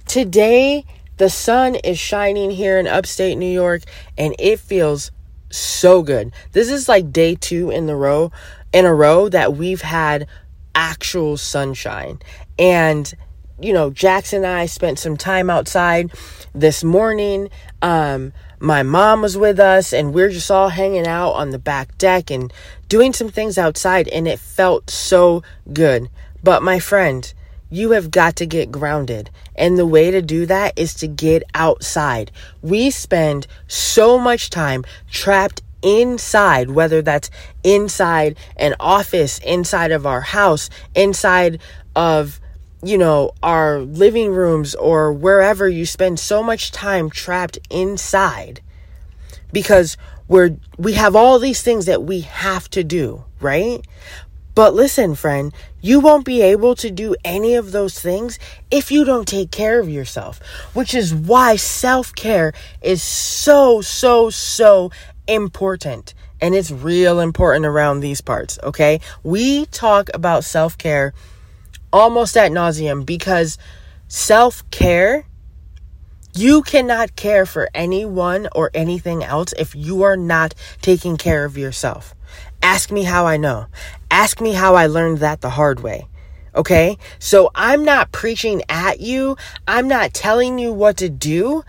Today, 0.07 0.85
the 1.19 1.29
sun 1.29 1.75
is 1.77 1.99
shining 1.99 2.51
here 2.51 2.79
in 2.79 2.87
upstate 2.87 3.37
New 3.39 3.53
York, 3.53 3.83
and 4.17 4.35
it 4.39 4.61
feels 4.61 5.11
so 5.51 6.03
good. 6.03 6.33
This 6.53 6.71
is 6.71 6.89
like 6.89 7.13
day 7.13 7.35
two 7.35 7.71
in 7.71 7.87
the 7.87 7.97
row 7.97 8.31
in 8.73 8.85
a 8.85 8.95
row 8.95 9.29
that 9.29 9.55
we've 9.55 9.81
had 9.81 10.27
actual 10.75 11.37
sunshine. 11.37 12.21
And 12.59 13.13
you 13.61 13.73
know, 13.73 13.91
Jackson 13.91 14.45
and 14.45 14.47
I 14.47 14.67
spent 14.67 14.99
some 14.99 15.17
time 15.17 15.51
outside 15.51 16.13
this 16.55 16.85
morning. 16.85 17.51
Um, 17.83 18.33
my 18.61 18.83
mom 18.83 19.23
was 19.23 19.37
with 19.37 19.59
us 19.59 19.93
and 19.93 20.15
we're 20.15 20.31
just 20.31 20.51
all 20.51 20.69
hanging 20.69 21.07
out 21.07 21.33
on 21.33 21.51
the 21.51 21.59
back 21.59 21.99
deck 21.99 22.31
and 22.31 22.53
doing 22.89 23.13
some 23.13 23.29
things 23.29 23.59
outside 23.59 24.09
and 24.09 24.29
it 24.29 24.39
felt 24.39 24.91
so 24.91 25.43
good. 25.73 26.09
But 26.43 26.63
my 26.63 26.79
friend, 26.79 27.33
you 27.71 27.91
have 27.91 28.11
got 28.11 28.37
to 28.37 28.47
get 28.47 28.73
grounded. 28.73 29.31
And 29.55 29.77
the 29.77 29.87
way 29.87 30.11
to 30.11 30.23
do 30.23 30.47
that 30.47 30.79
is 30.79 30.95
to 30.95 31.07
get 31.07 31.43
outside. 31.55 32.31
We 32.63 32.91
spend 32.91 33.47
so 33.67 34.19
much 34.19 34.51
time 34.51 34.85
trapped 35.11 35.63
inside, 35.83 36.71
whether 36.71 37.03
that's 37.03 37.31
inside 37.63 38.37
an 38.57 38.75
office, 38.81 39.39
inside 39.39 39.91
of 39.91 40.07
our 40.07 40.21
house, 40.21 40.71
inside 40.95 41.61
of 41.95 42.41
you 42.83 42.97
know, 42.97 43.33
our 43.43 43.81
living 43.81 44.31
rooms 44.31 44.75
or 44.77 45.13
wherever 45.13 45.69
you 45.69 45.85
spend 45.85 46.21
so 46.21 46.43
much 46.43 46.71
time 46.71 47.11
trapped 47.11 47.59
inside 47.71 48.61
because 49.53 49.97
we're 50.29 50.57
we 50.77 50.93
have 50.93 51.17
all 51.17 51.39
these 51.39 51.63
things 51.63 51.87
that 51.87 52.03
we 52.05 52.21
have 52.21 52.69
to 52.71 52.85
do, 52.85 53.25
right? 53.41 53.85
But 54.59 54.75
listen, 54.75 55.15
friend, 55.15 55.55
you 55.81 56.01
won't 56.01 56.25
be 56.25 56.43
able 56.43 56.75
to 56.83 56.91
do 56.91 57.15
any 57.25 57.55
of 57.55 57.71
those 57.71 58.01
things 58.01 58.41
if 58.73 58.91
you 58.91 59.05
don't 59.05 59.29
take 59.29 59.53
care 59.53 59.79
of 59.79 59.89
yourself, 59.89 60.41
which 60.75 60.97
is 60.97 61.15
why 61.15 61.55
self-care 61.55 62.53
is 62.83 63.01
so 63.01 63.81
so 63.83 64.31
so 64.31 64.91
important. 65.29 66.13
And 66.41 66.57
it's 66.57 66.73
real 66.73 67.21
important 67.21 67.67
around 67.67 68.01
these 68.01 68.21
parts, 68.21 68.59
okay? 68.65 69.01
We 69.23 69.67
talk 69.67 70.11
about 70.13 70.43
self-care 70.43 71.15
almost 71.93 72.37
at 72.37 72.51
nauseum 72.51 73.07
because 73.07 73.59
self 74.09 74.69
care, 74.73 75.25
you 76.35 76.63
cannot 76.63 77.15
care 77.15 77.47
for 77.47 77.71
anyone 77.75 78.49
or 78.57 78.73
anything 78.75 79.23
else 79.23 79.55
if 79.57 79.77
you 79.77 80.03
are 80.03 80.17
not 80.17 80.53
taking 80.83 81.17
care 81.17 81.45
of 81.45 81.57
yourself. 81.57 82.17
Ask 82.63 82.91
me 82.91 83.03
how 83.05 83.27
I 83.27 83.37
know. 83.37 83.67
Ask 84.11 84.41
me 84.41 84.53
how 84.53 84.75
I 84.75 84.87
learned 84.87 85.19
that 85.19 85.41
the 85.41 85.51
hard 85.51 85.81
way. 85.81 86.07
Okay? 86.55 86.99
So 87.19 87.51
I'm 87.55 87.85
not 87.85 88.13
preaching 88.13 88.63
at 88.69 89.01
you. 89.01 89.37
I'm 89.67 89.89
not 89.89 90.15
telling 90.15 90.59
you 90.59 90.73
what 90.73 90.97
to 90.99 91.09
do. 91.09 91.65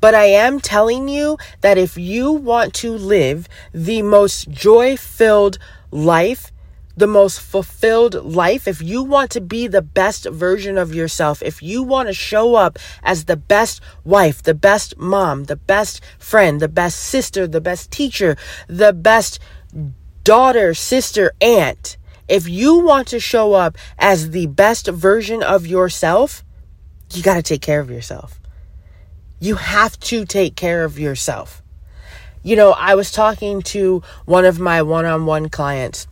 But 0.00 0.14
I 0.14 0.26
am 0.26 0.60
telling 0.60 1.08
you 1.08 1.38
that 1.60 1.76
if 1.76 1.98
you 1.98 2.32
want 2.32 2.72
to 2.74 2.92
live 2.92 3.48
the 3.72 4.02
most 4.02 4.48
joy 4.48 4.96
filled 4.96 5.58
life 5.90 6.52
the 6.98 7.06
most 7.06 7.40
fulfilled 7.40 8.14
life, 8.24 8.66
if 8.66 8.82
you 8.82 9.04
want 9.04 9.30
to 9.30 9.40
be 9.40 9.68
the 9.68 9.80
best 9.80 10.24
version 10.26 10.76
of 10.76 10.92
yourself, 10.92 11.40
if 11.42 11.62
you 11.62 11.80
want 11.80 12.08
to 12.08 12.12
show 12.12 12.56
up 12.56 12.76
as 13.04 13.26
the 13.26 13.36
best 13.36 13.80
wife, 14.02 14.42
the 14.42 14.54
best 14.54 14.98
mom, 14.98 15.44
the 15.44 15.54
best 15.54 16.00
friend, 16.18 16.60
the 16.60 16.68
best 16.68 16.98
sister, 16.98 17.46
the 17.46 17.60
best 17.60 17.92
teacher, 17.92 18.36
the 18.66 18.92
best 18.92 19.38
daughter, 20.28 20.74
sister, 20.74 21.32
aunt, 21.40 21.96
if 22.28 22.46
you 22.46 22.80
want 22.80 23.08
to 23.08 23.18
show 23.18 23.54
up 23.54 23.78
as 23.98 24.32
the 24.32 24.44
best 24.44 24.86
version 24.86 25.42
of 25.42 25.66
yourself, 25.66 26.44
you 27.14 27.22
got 27.22 27.36
to 27.36 27.42
take 27.42 27.62
care 27.62 27.80
of 27.80 27.90
yourself. 27.90 28.38
You 29.40 29.54
have 29.54 29.98
to 30.00 30.26
take 30.26 30.54
care 30.54 30.84
of 30.84 30.98
yourself. 30.98 31.62
You 32.42 32.56
know, 32.56 32.72
I 32.72 32.94
was 32.94 33.10
talking 33.10 33.62
to 33.72 34.02
one 34.26 34.44
of 34.44 34.60
my 34.60 34.82
one 34.82 35.06
on 35.06 35.24
one 35.24 35.48
clients 35.48 36.06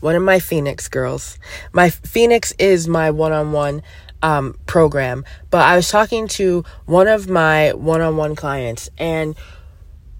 one 0.00 0.16
of 0.16 0.22
my 0.22 0.40
Phoenix 0.40 0.88
girls. 0.88 1.38
My 1.72 1.88
Phoenix 1.88 2.52
is 2.58 2.88
my 2.88 3.12
one 3.12 3.32
on 3.32 3.52
one 3.52 3.82
program, 4.66 5.24
but 5.48 5.62
I 5.62 5.76
was 5.76 5.88
talking 5.88 6.28
to 6.28 6.64
one 6.84 7.08
of 7.08 7.30
my 7.30 7.72
one 7.72 8.00
on 8.02 8.16
one 8.16 8.34
clients, 8.34 8.90
and 8.98 9.36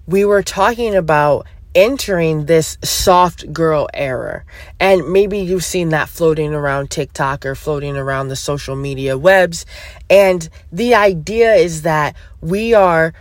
we 0.07 0.25
were 0.25 0.43
talking 0.43 0.95
about 0.95 1.47
entering 1.75 2.47
this 2.47 2.79
soft 2.83 3.53
girl 3.53 3.89
era. 3.95 4.45
And 4.79 5.13
maybe 5.13 5.39
you've 5.39 5.65
seen 5.65 5.91
that 5.91 6.09
floating 6.09 6.55
around 6.55 6.91
TikTok 6.91 7.47
or 7.47 7.55
floating 7.55 7.97
around 7.97 8.29
the 8.29 8.37
social 8.37 8.77
media 8.77 9.17
webs. 9.17 9.65
And 10.11 10.49
the 10.71 10.95
idea 10.95 11.55
is 11.55 11.83
that 11.83 12.17
we 12.41 12.75
are 12.75 13.15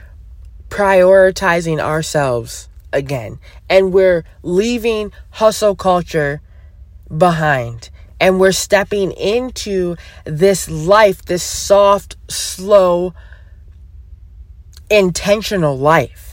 prioritizing 0.70 1.79
ourselves 1.79 2.70
again 2.93 3.39
and 3.70 3.93
we're 3.93 4.24
leaving 4.43 5.12
hustle 5.31 5.75
culture 5.75 6.41
behind 7.15 7.89
and 8.20 8.39
we're 8.39 8.51
stepping 8.51 9.12
into 9.13 9.96
this 10.25 10.70
life, 10.70 11.25
this 11.25 11.43
soft, 11.43 12.15
slow, 12.29 13.13
intentional 14.89 15.77
life. 15.77 16.31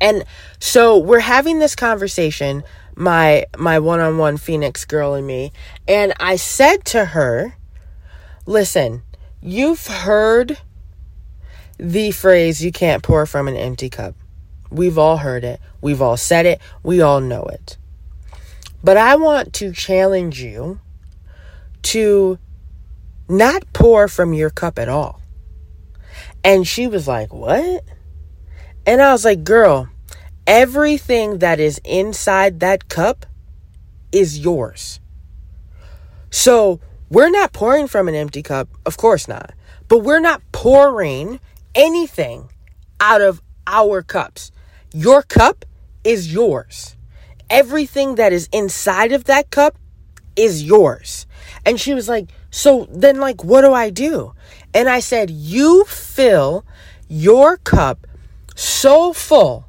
And 0.00 0.24
so 0.58 0.98
we're 0.98 1.20
having 1.20 1.58
this 1.58 1.74
conversation, 1.74 2.62
my 2.94 3.46
my 3.56 3.78
one-on-one 3.78 4.36
Phoenix 4.36 4.84
girl 4.84 5.14
and 5.14 5.26
me, 5.26 5.52
and 5.88 6.12
I 6.20 6.36
said 6.36 6.84
to 6.86 7.04
her, 7.04 7.56
"Listen, 8.46 9.02
you've 9.40 9.86
heard 9.86 10.58
the 11.78 12.10
phrase 12.10 12.64
you 12.64 12.72
can't 12.72 13.02
pour 13.02 13.26
from 13.26 13.48
an 13.48 13.56
empty 13.56 13.90
cup. 13.90 14.14
We've 14.70 14.98
all 14.98 15.18
heard 15.18 15.44
it. 15.44 15.60
We've 15.80 16.02
all 16.02 16.16
said 16.16 16.46
it. 16.46 16.60
We 16.82 17.00
all 17.00 17.20
know 17.20 17.44
it. 17.44 17.76
But 18.82 18.96
I 18.96 19.16
want 19.16 19.52
to 19.54 19.72
challenge 19.72 20.40
you 20.40 20.80
to 21.82 22.38
not 23.28 23.64
pour 23.72 24.08
from 24.08 24.32
your 24.32 24.50
cup 24.50 24.78
at 24.78 24.88
all. 24.88 25.20
And 26.44 26.66
she 26.66 26.86
was 26.86 27.06
like, 27.08 27.32
What? 27.32 27.84
And 28.86 29.02
I 29.02 29.12
was 29.12 29.24
like, 29.24 29.44
Girl, 29.44 29.88
everything 30.46 31.38
that 31.38 31.58
is 31.58 31.80
inside 31.84 32.60
that 32.60 32.88
cup 32.88 33.26
is 34.12 34.38
yours. 34.38 35.00
So 36.30 36.80
we're 37.10 37.30
not 37.30 37.52
pouring 37.52 37.88
from 37.88 38.08
an 38.08 38.14
empty 38.14 38.42
cup. 38.42 38.68
Of 38.86 38.96
course 38.96 39.28
not. 39.28 39.52
But 39.88 39.98
we're 39.98 40.20
not 40.20 40.42
pouring 40.52 41.40
anything 41.74 42.48
out 43.00 43.20
of 43.20 43.42
our 43.66 44.02
cups. 44.02 44.52
Your 44.92 45.22
cup 45.22 45.64
is 46.04 46.32
yours. 46.32 46.96
Everything 47.50 48.16
that 48.16 48.32
is 48.32 48.48
inside 48.52 49.12
of 49.12 49.24
that 49.24 49.50
cup 49.50 49.76
is 50.36 50.62
yours. 50.62 51.26
And 51.64 51.80
she 51.80 51.94
was 51.94 52.08
like, 52.08 52.30
So 52.50 52.86
then, 52.90 53.18
like, 53.18 53.42
what 53.42 53.62
do 53.62 53.72
I 53.72 53.90
do? 53.90 54.32
And 54.72 54.88
I 54.88 55.00
said, 55.00 55.30
You 55.30 55.84
fill 55.84 56.64
your 57.08 57.56
cup 57.58 58.06
so 58.56 59.12
full 59.12 59.66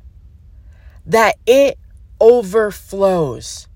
that 1.06 1.36
it 1.46 1.78
overflows. 2.20 3.68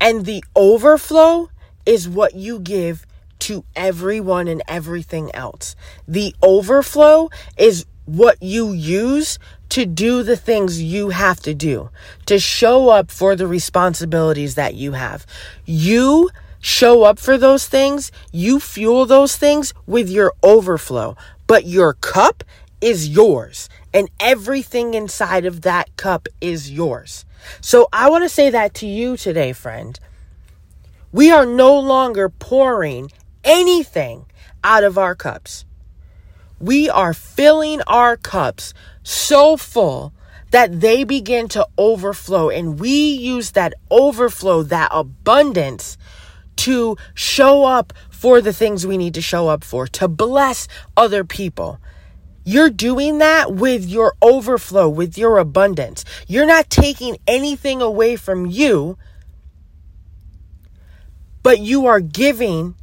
And 0.00 0.24
the 0.24 0.42
overflow 0.56 1.50
is 1.84 2.08
what 2.08 2.34
you 2.34 2.60
give 2.60 3.04
to 3.40 3.64
everyone 3.76 4.48
and 4.48 4.62
everything 4.66 5.34
else. 5.34 5.76
The 6.06 6.34
overflow 6.42 7.30
is 7.56 7.84
what 8.04 8.42
you 8.42 8.72
use 8.72 9.38
to 9.70 9.84
do 9.84 10.22
the 10.22 10.36
things 10.36 10.82
you 10.82 11.10
have 11.10 11.40
to 11.40 11.54
do, 11.54 11.90
to 12.26 12.38
show 12.38 12.88
up 12.88 13.10
for 13.10 13.36
the 13.36 13.46
responsibilities 13.46 14.54
that 14.54 14.74
you 14.74 14.92
have. 14.92 15.26
You 15.66 16.30
show 16.60 17.02
up 17.02 17.18
for 17.18 17.36
those 17.36 17.66
things, 17.66 18.10
you 18.32 18.60
fuel 18.60 19.04
those 19.06 19.36
things 19.36 19.74
with 19.86 20.08
your 20.08 20.32
overflow, 20.42 21.16
but 21.46 21.66
your 21.66 21.92
cup 21.94 22.44
is 22.80 23.08
yours, 23.08 23.68
and 23.98 24.08
everything 24.20 24.94
inside 24.94 25.44
of 25.44 25.62
that 25.62 25.96
cup 25.96 26.28
is 26.40 26.70
yours. 26.70 27.24
So 27.60 27.88
I 27.92 28.08
want 28.08 28.22
to 28.22 28.28
say 28.28 28.48
that 28.48 28.72
to 28.74 28.86
you 28.86 29.16
today, 29.16 29.52
friend. 29.52 29.98
We 31.10 31.32
are 31.32 31.44
no 31.44 31.76
longer 31.76 32.28
pouring 32.28 33.10
anything 33.42 34.26
out 34.62 34.84
of 34.84 34.98
our 34.98 35.16
cups. 35.16 35.64
We 36.60 36.88
are 36.88 37.12
filling 37.12 37.82
our 37.88 38.16
cups 38.16 38.72
so 39.02 39.56
full 39.56 40.12
that 40.52 40.80
they 40.80 41.02
begin 41.02 41.48
to 41.48 41.66
overflow. 41.76 42.50
And 42.50 42.78
we 42.78 42.90
use 42.90 43.50
that 43.50 43.74
overflow, 43.90 44.62
that 44.62 44.90
abundance 44.92 45.98
to 46.58 46.96
show 47.14 47.64
up 47.64 47.92
for 48.10 48.40
the 48.40 48.52
things 48.52 48.86
we 48.86 48.96
need 48.96 49.14
to 49.14 49.22
show 49.22 49.48
up 49.48 49.64
for, 49.64 49.88
to 49.88 50.06
bless 50.06 50.68
other 50.96 51.24
people. 51.24 51.80
You're 52.48 52.70
doing 52.70 53.18
that 53.18 53.52
with 53.52 53.84
your 53.84 54.14
overflow, 54.22 54.88
with 54.88 55.18
your 55.18 55.36
abundance. 55.36 56.02
You're 56.26 56.46
not 56.46 56.70
taking 56.70 57.18
anything 57.26 57.82
away 57.82 58.16
from 58.16 58.46
you, 58.46 58.96
but 61.42 61.58
you 61.58 61.84
are 61.84 62.00
giving 62.00 62.74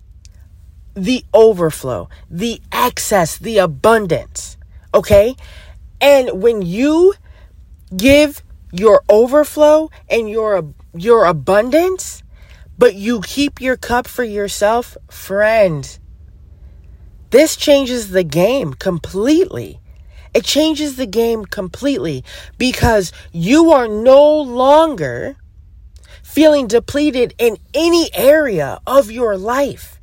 the 0.93 1.25
overflow, 1.33 2.09
the 2.29 2.61
excess, 2.71 3.39
the 3.39 3.57
abundance. 3.57 4.55
Okay? 4.93 5.35
And 5.99 6.43
when 6.43 6.61
you 6.61 7.15
give 7.97 8.43
your 8.71 9.01
overflow 9.09 9.89
and 10.07 10.29
your 10.29 10.75
your 10.93 11.25
abundance, 11.25 12.21
but 12.77 12.93
you 12.93 13.19
keep 13.21 13.59
your 13.59 13.77
cup 13.77 14.05
for 14.05 14.23
yourself, 14.23 14.95
friend, 15.09 15.97
this 17.31 17.55
changes 17.55 18.09
the 18.09 18.23
game 18.23 18.73
completely. 18.73 19.79
It 20.33 20.43
changes 20.43 20.97
the 20.97 21.05
game 21.05 21.45
completely 21.45 22.23
because 22.57 23.11
you 23.31 23.71
are 23.71 23.87
no 23.87 24.41
longer 24.41 25.37
feeling 26.21 26.67
depleted 26.67 27.33
in 27.37 27.57
any 27.73 28.13
area 28.13 28.79
of 28.85 29.09
your 29.09 29.37
life. 29.37 30.01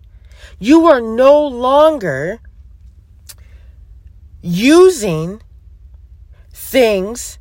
You 0.59 0.87
are 0.87 1.01
no 1.01 1.47
longer 1.47 2.41
using 4.41 5.43
things 6.51 7.39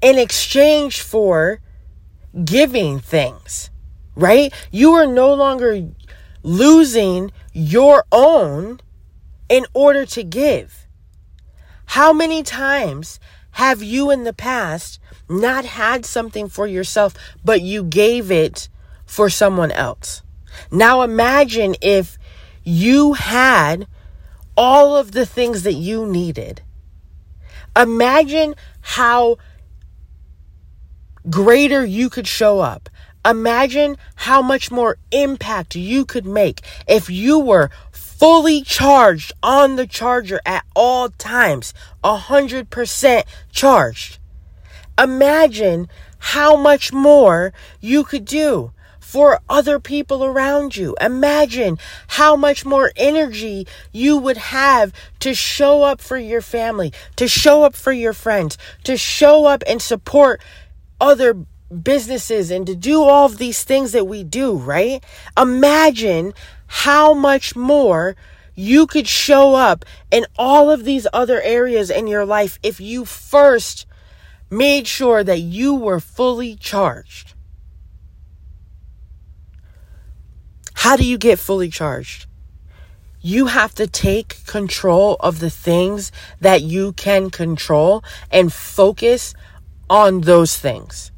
in 0.00 0.18
exchange 0.18 1.00
for 1.00 1.60
giving 2.44 2.98
things, 2.98 3.70
right? 4.14 4.52
You 4.72 4.92
are 4.94 5.06
no 5.06 5.32
longer 5.34 5.90
losing 6.46 7.30
your 7.52 8.04
own 8.10 8.80
in 9.48 9.66
order 9.74 10.06
to 10.06 10.22
give. 10.22 10.86
How 11.86 12.12
many 12.12 12.42
times 12.42 13.20
have 13.52 13.82
you 13.82 14.10
in 14.10 14.24
the 14.24 14.32
past 14.32 15.00
not 15.28 15.64
had 15.64 16.04
something 16.04 16.48
for 16.48 16.66
yourself, 16.66 17.14
but 17.44 17.60
you 17.62 17.84
gave 17.84 18.30
it 18.30 18.68
for 19.04 19.28
someone 19.28 19.72
else? 19.72 20.22
Now 20.70 21.02
imagine 21.02 21.74
if 21.82 22.18
you 22.64 23.14
had 23.14 23.86
all 24.56 24.96
of 24.96 25.12
the 25.12 25.26
things 25.26 25.62
that 25.64 25.74
you 25.74 26.06
needed 26.06 26.62
Imagine 27.76 28.54
how 28.80 29.36
greater 31.28 31.84
you 31.84 32.08
could 32.08 32.26
show 32.26 32.60
up. 32.60 32.88
Imagine 33.26 33.96
how 34.14 34.40
much 34.40 34.70
more 34.70 34.98
impact 35.10 35.74
you 35.74 36.04
could 36.04 36.24
make 36.24 36.60
if 36.86 37.10
you 37.10 37.40
were 37.40 37.70
fully 37.90 38.62
charged 38.62 39.32
on 39.42 39.74
the 39.74 39.86
charger 39.86 40.40
at 40.46 40.64
all 40.76 41.08
times, 41.08 41.74
100% 42.04 43.24
charged. 43.50 44.18
Imagine 44.96 45.88
how 46.18 46.56
much 46.56 46.92
more 46.92 47.52
you 47.80 48.04
could 48.04 48.24
do 48.24 48.72
for 49.00 49.40
other 49.48 49.78
people 49.78 50.24
around 50.24 50.76
you. 50.76 50.96
Imagine 51.00 51.78
how 52.08 52.36
much 52.36 52.64
more 52.64 52.92
energy 52.96 53.66
you 53.92 54.16
would 54.16 54.36
have 54.36 54.92
to 55.20 55.34
show 55.34 55.82
up 55.82 56.00
for 56.00 56.16
your 56.16 56.40
family, 56.40 56.92
to 57.16 57.28
show 57.28 57.64
up 57.64 57.74
for 57.74 57.92
your 57.92 58.12
friends, 58.12 58.56
to 58.84 58.96
show 58.96 59.46
up 59.46 59.62
and 59.66 59.82
support 59.82 60.40
other 61.00 61.36
businesses 61.82 62.50
and 62.50 62.66
to 62.66 62.74
do 62.74 63.02
all 63.02 63.26
of 63.26 63.38
these 63.38 63.64
things 63.64 63.92
that 63.92 64.06
we 64.06 64.22
do, 64.22 64.56
right? 64.56 65.02
Imagine 65.36 66.32
how 66.66 67.12
much 67.12 67.56
more 67.56 68.16
you 68.54 68.86
could 68.86 69.06
show 69.06 69.54
up 69.54 69.84
in 70.10 70.26
all 70.38 70.70
of 70.70 70.84
these 70.84 71.06
other 71.12 71.40
areas 71.42 71.90
in 71.90 72.06
your 72.06 72.24
life 72.24 72.58
if 72.62 72.80
you 72.80 73.04
first 73.04 73.86
made 74.50 74.86
sure 74.86 75.22
that 75.22 75.40
you 75.40 75.74
were 75.74 76.00
fully 76.00 76.56
charged. 76.56 77.34
How 80.74 80.96
do 80.96 81.04
you 81.04 81.18
get 81.18 81.38
fully 81.38 81.68
charged? 81.68 82.26
You 83.20 83.46
have 83.46 83.74
to 83.74 83.86
take 83.88 84.46
control 84.46 85.16
of 85.20 85.40
the 85.40 85.50
things 85.50 86.12
that 86.40 86.62
you 86.62 86.92
can 86.92 87.28
control 87.28 88.04
and 88.30 88.52
focus 88.52 89.34
on 89.90 90.20
those 90.20 90.56
things. 90.56 91.10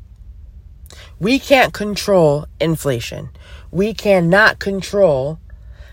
We 1.21 1.39
can't 1.39 1.73
control 1.73 2.47
inflation. 2.61 3.31
We 3.71 3.93
cannot 3.95 4.59
control 4.59 5.41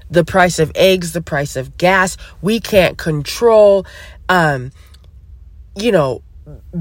the 0.09 0.23
price 0.23 0.59
of 0.59 0.71
eggs, 0.75 1.13
the 1.13 1.21
price 1.21 1.55
of 1.55 1.77
gas. 1.77 2.15
We 2.41 2.59
can't 2.59 2.97
control, 2.97 3.85
um, 4.29 4.71
you 5.75 5.91
know, 5.91 6.21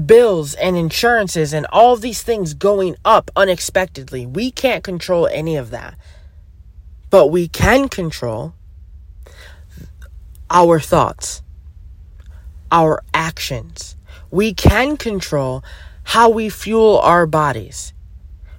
bills 0.05 0.53
and 0.53 0.77
insurances 0.77 1.53
and 1.53 1.65
all 1.71 1.95
these 1.95 2.21
things 2.21 2.53
going 2.53 2.95
up 3.03 3.31
unexpectedly. 3.35 4.25
We 4.25 4.51
can't 4.51 4.83
control 4.83 5.27
any 5.27 5.55
of 5.55 5.71
that. 5.71 5.95
But 7.09 7.27
we 7.27 7.47
can 7.47 7.89
control 7.89 8.53
our 10.49 10.79
thoughts, 10.79 11.41
our 12.71 13.03
actions. 13.13 13.95
We 14.29 14.53
can 14.53 14.97
control 14.97 15.63
how 16.03 16.29
we 16.29 16.49
fuel 16.49 16.99
our 16.99 17.25
bodies. 17.25 17.93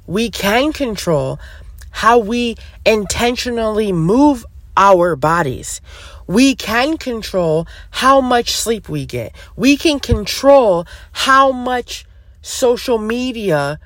We 0.06 0.30
can 0.30 0.72
control 0.72 1.38
how 1.90 2.18
we 2.18 2.56
intentionally 2.84 3.92
move 3.92 4.44
our 4.76 5.16
bodies. 5.16 5.80
We 6.26 6.54
can 6.54 6.98
control 6.98 7.66
how 7.90 8.20
much 8.20 8.52
sleep 8.52 8.88
we 8.88 9.06
get. 9.06 9.34
We 9.56 9.76
can 9.76 10.00
control 10.00 10.86
how 11.12 11.52
much 11.52 12.04
social 12.42 12.98
media 12.98 13.80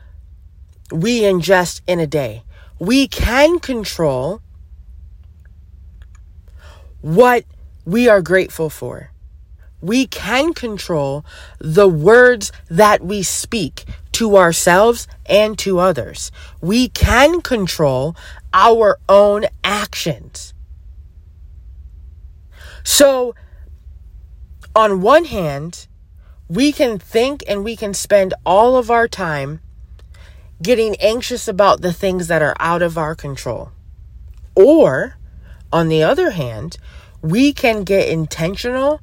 we 0.90 1.20
ingest 1.20 1.82
in 1.86 2.00
a 2.00 2.06
day. 2.06 2.42
We 2.78 3.08
can 3.08 3.58
control 3.60 4.40
what 7.00 7.44
we 7.84 8.08
are 8.08 8.22
grateful 8.22 8.70
for. 8.70 9.10
We 9.80 10.06
can 10.06 10.52
control 10.52 11.24
the 11.58 11.88
words 11.88 12.52
that 12.68 13.02
we 13.02 13.22
speak 13.22 13.84
to 14.20 14.36
ourselves 14.36 15.08
and 15.24 15.58
to 15.58 15.78
others. 15.78 16.30
We 16.60 16.90
can 16.90 17.40
control 17.40 18.14
our 18.52 18.98
own 19.08 19.46
actions. 19.64 20.52
So, 22.84 23.34
on 24.76 25.00
one 25.00 25.24
hand, 25.24 25.86
we 26.48 26.70
can 26.70 26.98
think 26.98 27.42
and 27.48 27.64
we 27.64 27.76
can 27.76 27.94
spend 27.94 28.34
all 28.44 28.76
of 28.76 28.90
our 28.90 29.08
time 29.08 29.60
getting 30.60 30.96
anxious 30.96 31.48
about 31.48 31.80
the 31.80 31.94
things 31.94 32.26
that 32.26 32.42
are 32.42 32.56
out 32.60 32.82
of 32.82 32.98
our 32.98 33.14
control. 33.14 33.72
Or, 34.54 35.16
on 35.72 35.88
the 35.88 36.02
other 36.02 36.32
hand, 36.32 36.76
we 37.22 37.54
can 37.54 37.84
get 37.84 38.06
intentional 38.06 39.00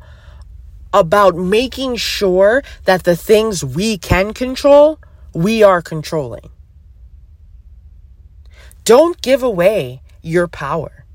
about 0.94 1.36
making 1.36 1.96
sure 1.96 2.64
that 2.86 3.04
the 3.04 3.16
things 3.16 3.64
we 3.64 3.98
can 3.98 4.34
control, 4.36 5.00
we 5.38 5.62
are 5.62 5.84
controlling. 5.84 6.50
Don't 8.84 9.22
give 9.22 9.44
away 9.44 10.02
your 10.24 10.48
power. 10.48 11.06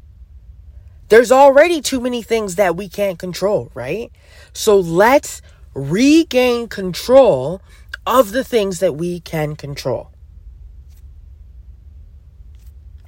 There's 1.09 1.33
already 1.33 1.81
too 1.81 2.01
many 2.01 2.23
things 2.23 2.55
that 2.55 2.77
we 2.77 2.89
can't 2.89 3.19
control, 3.19 3.73
right? 3.75 4.13
So 4.53 4.79
let's 4.79 5.43
regain 5.75 6.69
control 6.69 7.63
of 8.07 8.31
the 8.31 8.45
things 8.45 8.79
that 8.79 8.95
we 8.95 9.19
can 9.19 9.57
control. 9.57 10.13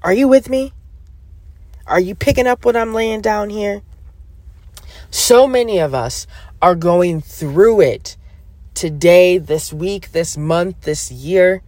Are 0.03 0.13
you 0.13 0.27
with 0.27 0.49
me? 0.49 0.73
Are 1.87 2.01
you 2.01 2.17
picking 2.17 2.49
up 2.49 2.65
what 2.65 2.75
I'm 2.75 2.93
laying 2.93 3.21
down 3.21 3.51
here? 3.51 3.83
So 5.13 5.47
many 5.47 5.79
of 5.79 5.95
us 5.95 6.27
are 6.61 6.75
going 6.75 7.21
through 7.21 7.83
it 7.83 8.17
today, 8.75 9.39
this 9.39 9.73
week, 9.73 10.13
this 10.13 10.37
month, 10.37 10.83
this 10.83 11.11
year. 11.11 11.63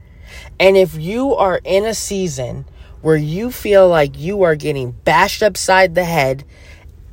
And 0.59 0.77
if 0.77 0.95
you 0.95 1.35
are 1.35 1.61
in 1.65 1.85
a 1.85 1.95
season 1.95 2.67
where 3.01 3.17
you 3.17 3.51
feel 3.51 3.89
like 3.89 4.19
you 4.19 4.43
are 4.43 4.57
getting 4.57 4.93
bashed 4.93 5.43
upside 5.43 5.95
the 5.95 6.05
head 6.05 6.45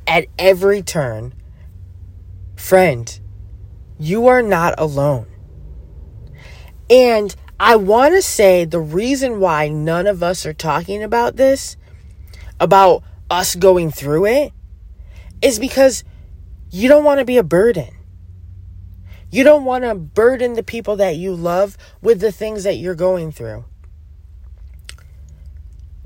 at 0.06 0.26
every 0.38 0.82
turn, 0.82 1.34
friend, 2.56 3.20
you 3.98 4.26
are 4.26 4.42
not 4.42 4.74
alone. 4.78 5.26
And 6.90 7.34
I 7.58 7.76
want 7.76 8.14
to 8.14 8.22
say 8.22 8.64
the 8.64 8.80
reason 8.80 9.40
why 9.40 9.68
none 9.68 10.06
of 10.06 10.22
us 10.22 10.44
are 10.44 10.52
talking 10.52 11.02
about 11.02 11.36
this 11.36 11.76
about 12.60 13.02
us 13.30 13.54
going 13.54 13.90
through 13.90 14.26
it 14.26 14.52
is 15.42 15.58
because 15.58 16.04
you 16.70 16.88
don't 16.88 17.04
want 17.04 17.18
to 17.18 17.24
be 17.24 17.36
a 17.36 17.42
burden. 17.42 17.94
You 19.34 19.42
don't 19.42 19.64
want 19.64 19.82
to 19.82 19.96
burden 19.96 20.52
the 20.52 20.62
people 20.62 20.94
that 20.94 21.16
you 21.16 21.34
love 21.34 21.76
with 22.00 22.20
the 22.20 22.30
things 22.30 22.62
that 22.62 22.76
you're 22.76 22.94
going 22.94 23.32
through. 23.32 23.64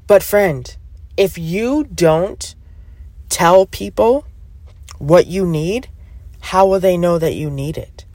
But, 0.07 0.23
friend, 0.23 0.75
if 1.15 1.37
you 1.37 1.85
don't 1.85 2.55
tell 3.29 3.67
people 3.67 4.25
what 4.97 5.27
you 5.27 5.45
need, 5.45 5.91
how 6.41 6.67
will 6.67 6.81
they 6.81 6.97
know 6.97 7.19
that 7.19 7.35
you 7.35 7.51
need 7.51 7.77
it? 7.77 8.07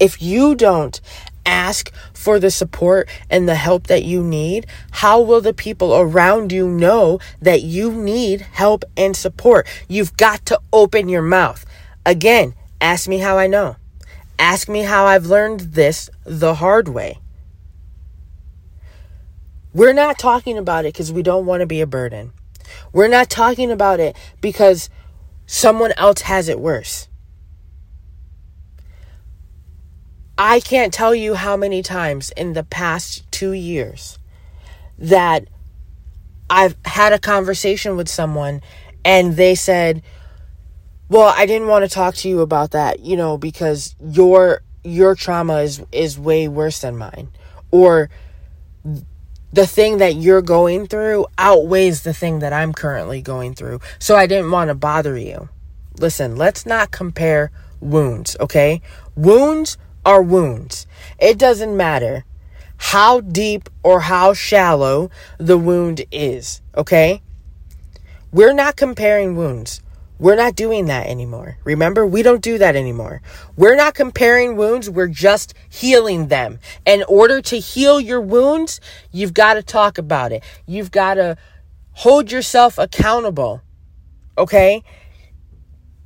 If 0.00 0.22
you 0.22 0.54
don't 0.54 0.98
ask 1.44 1.92
for 2.14 2.40
the 2.40 2.50
support 2.50 3.10
and 3.28 3.46
the 3.46 3.56
help 3.56 3.88
that 3.88 4.04
you 4.04 4.22
need, 4.22 4.66
how 4.90 5.20
will 5.20 5.42
the 5.42 5.52
people 5.52 5.94
around 5.94 6.50
you 6.50 6.66
know 6.66 7.18
that 7.42 7.60
you 7.60 7.92
need 7.92 8.40
help 8.40 8.86
and 8.96 9.14
support? 9.14 9.68
You've 9.86 10.16
got 10.16 10.46
to 10.46 10.58
open 10.72 11.10
your 11.10 11.20
mouth. 11.20 11.66
Again, 12.06 12.54
ask 12.80 13.06
me 13.06 13.18
how 13.18 13.36
I 13.36 13.48
know. 13.48 13.76
Ask 14.38 14.68
me 14.68 14.82
how 14.82 15.06
I've 15.06 15.26
learned 15.26 15.60
this 15.60 16.10
the 16.24 16.54
hard 16.54 16.88
way. 16.88 17.18
We're 19.74 19.92
not 19.92 20.18
talking 20.18 20.58
about 20.58 20.84
it 20.84 20.92
because 20.92 21.12
we 21.12 21.22
don't 21.22 21.46
want 21.46 21.60
to 21.60 21.66
be 21.66 21.80
a 21.80 21.86
burden. 21.86 22.32
We're 22.92 23.08
not 23.08 23.30
talking 23.30 23.70
about 23.70 24.00
it 24.00 24.16
because 24.40 24.90
someone 25.46 25.92
else 25.96 26.22
has 26.22 26.48
it 26.48 26.60
worse. 26.60 27.08
I 30.36 30.60
can't 30.60 30.92
tell 30.92 31.14
you 31.14 31.34
how 31.34 31.56
many 31.56 31.82
times 31.82 32.32
in 32.36 32.54
the 32.54 32.64
past 32.64 33.30
two 33.30 33.52
years 33.52 34.18
that 34.98 35.46
I've 36.50 36.76
had 36.84 37.12
a 37.12 37.18
conversation 37.18 37.96
with 37.96 38.08
someone 38.08 38.60
and 39.04 39.36
they 39.36 39.54
said, 39.54 40.02
Well, 41.12 41.34
I 41.36 41.44
didn't 41.44 41.68
want 41.68 41.84
to 41.84 41.90
talk 41.90 42.14
to 42.14 42.28
you 42.30 42.40
about 42.40 42.70
that, 42.70 43.00
you 43.00 43.18
know, 43.18 43.36
because 43.36 43.94
your 44.00 44.62
your 44.82 45.14
trauma 45.14 45.58
is 45.58 45.82
is 45.92 46.18
way 46.18 46.48
worse 46.48 46.80
than 46.80 46.96
mine. 46.96 47.28
Or 47.70 48.08
the 49.52 49.66
thing 49.66 49.98
that 49.98 50.14
you're 50.14 50.40
going 50.40 50.86
through 50.86 51.26
outweighs 51.36 52.04
the 52.04 52.14
thing 52.14 52.38
that 52.38 52.54
I'm 52.54 52.72
currently 52.72 53.20
going 53.20 53.52
through. 53.52 53.80
So 53.98 54.16
I 54.16 54.26
didn't 54.26 54.50
want 54.50 54.68
to 54.68 54.74
bother 54.74 55.18
you. 55.18 55.50
Listen, 55.98 56.36
let's 56.36 56.64
not 56.64 56.92
compare 56.92 57.50
wounds, 57.78 58.34
okay? 58.40 58.80
Wounds 59.14 59.76
are 60.06 60.22
wounds. 60.22 60.86
It 61.18 61.36
doesn't 61.36 61.76
matter 61.76 62.24
how 62.78 63.20
deep 63.20 63.68
or 63.82 64.00
how 64.00 64.32
shallow 64.32 65.10
the 65.36 65.58
wound 65.58 66.06
is, 66.10 66.62
okay? 66.74 67.20
We're 68.32 68.54
not 68.54 68.76
comparing 68.76 69.36
wounds. 69.36 69.82
We're 70.18 70.36
not 70.36 70.54
doing 70.54 70.86
that 70.86 71.08
anymore. 71.08 71.58
Remember, 71.64 72.06
we 72.06 72.22
don't 72.22 72.42
do 72.42 72.58
that 72.58 72.76
anymore. 72.76 73.22
We're 73.56 73.74
not 73.74 73.94
comparing 73.94 74.56
wounds, 74.56 74.88
we're 74.88 75.08
just 75.08 75.54
healing 75.68 76.28
them. 76.28 76.60
In 76.86 77.02
order 77.08 77.42
to 77.42 77.58
heal 77.58 78.00
your 78.00 78.20
wounds, 78.20 78.80
you've 79.10 79.34
got 79.34 79.54
to 79.54 79.62
talk 79.62 79.98
about 79.98 80.30
it. 80.32 80.44
You've 80.66 80.90
got 80.90 81.14
to 81.14 81.36
hold 81.92 82.30
yourself 82.30 82.78
accountable. 82.78 83.62
Okay? 84.38 84.82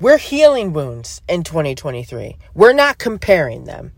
We're 0.01 0.19
healing 0.19 0.73
wounds 0.73 1.23
in 1.29 1.42
2023. 1.42 2.37
We're 2.55 2.73
not 2.73 2.99
comparing 2.99 3.64
them. 3.64 3.92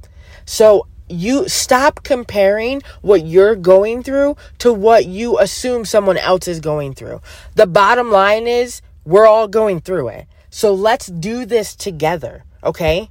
So 0.45 0.87
you 1.09 1.49
stop 1.49 2.03
comparing 2.05 2.83
what 3.03 3.27
you're 3.27 3.57
going 3.57 4.03
through 4.03 4.37
to 4.59 4.73
what 4.73 5.07
you 5.07 5.39
assume 5.39 5.85
someone 5.85 6.17
else 6.17 6.47
is 6.49 6.61
going 6.61 6.95
through. 6.95 7.21
The 7.55 7.67
bottom 7.67 8.11
line 8.11 8.47
is 8.47 8.83
we're 9.09 9.27
all 9.27 9.49
going 9.49 9.81
through 9.81 10.09
it. 10.09 10.27
So 10.51 10.75
let's 10.75 11.07
do 11.07 11.47
this 11.47 11.75
together, 11.75 12.45
okay? 12.63 13.09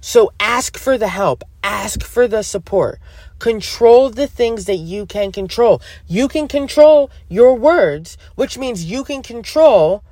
So 0.00 0.32
ask 0.40 0.76
for 0.76 0.98
the 0.98 1.06
help, 1.06 1.44
ask 1.62 2.02
for 2.02 2.26
the 2.26 2.42
support. 2.42 2.98
Control 3.38 4.10
the 4.10 4.26
things 4.26 4.64
that 4.64 4.78
you 4.78 5.06
can 5.06 5.30
control. 5.30 5.80
You 6.08 6.26
can 6.26 6.48
control 6.48 7.08
your 7.28 7.54
words, 7.54 8.18
which 8.34 8.58
means 8.58 8.84
you 8.84 9.04
can 9.04 9.22
control 9.22 10.02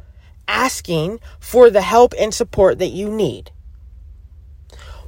asking 0.47 1.19
for 1.41 1.71
the 1.71 1.83
help 1.83 2.15
and 2.17 2.33
support 2.33 2.79
that 2.79 2.91
you 2.91 3.11
need. 3.11 3.51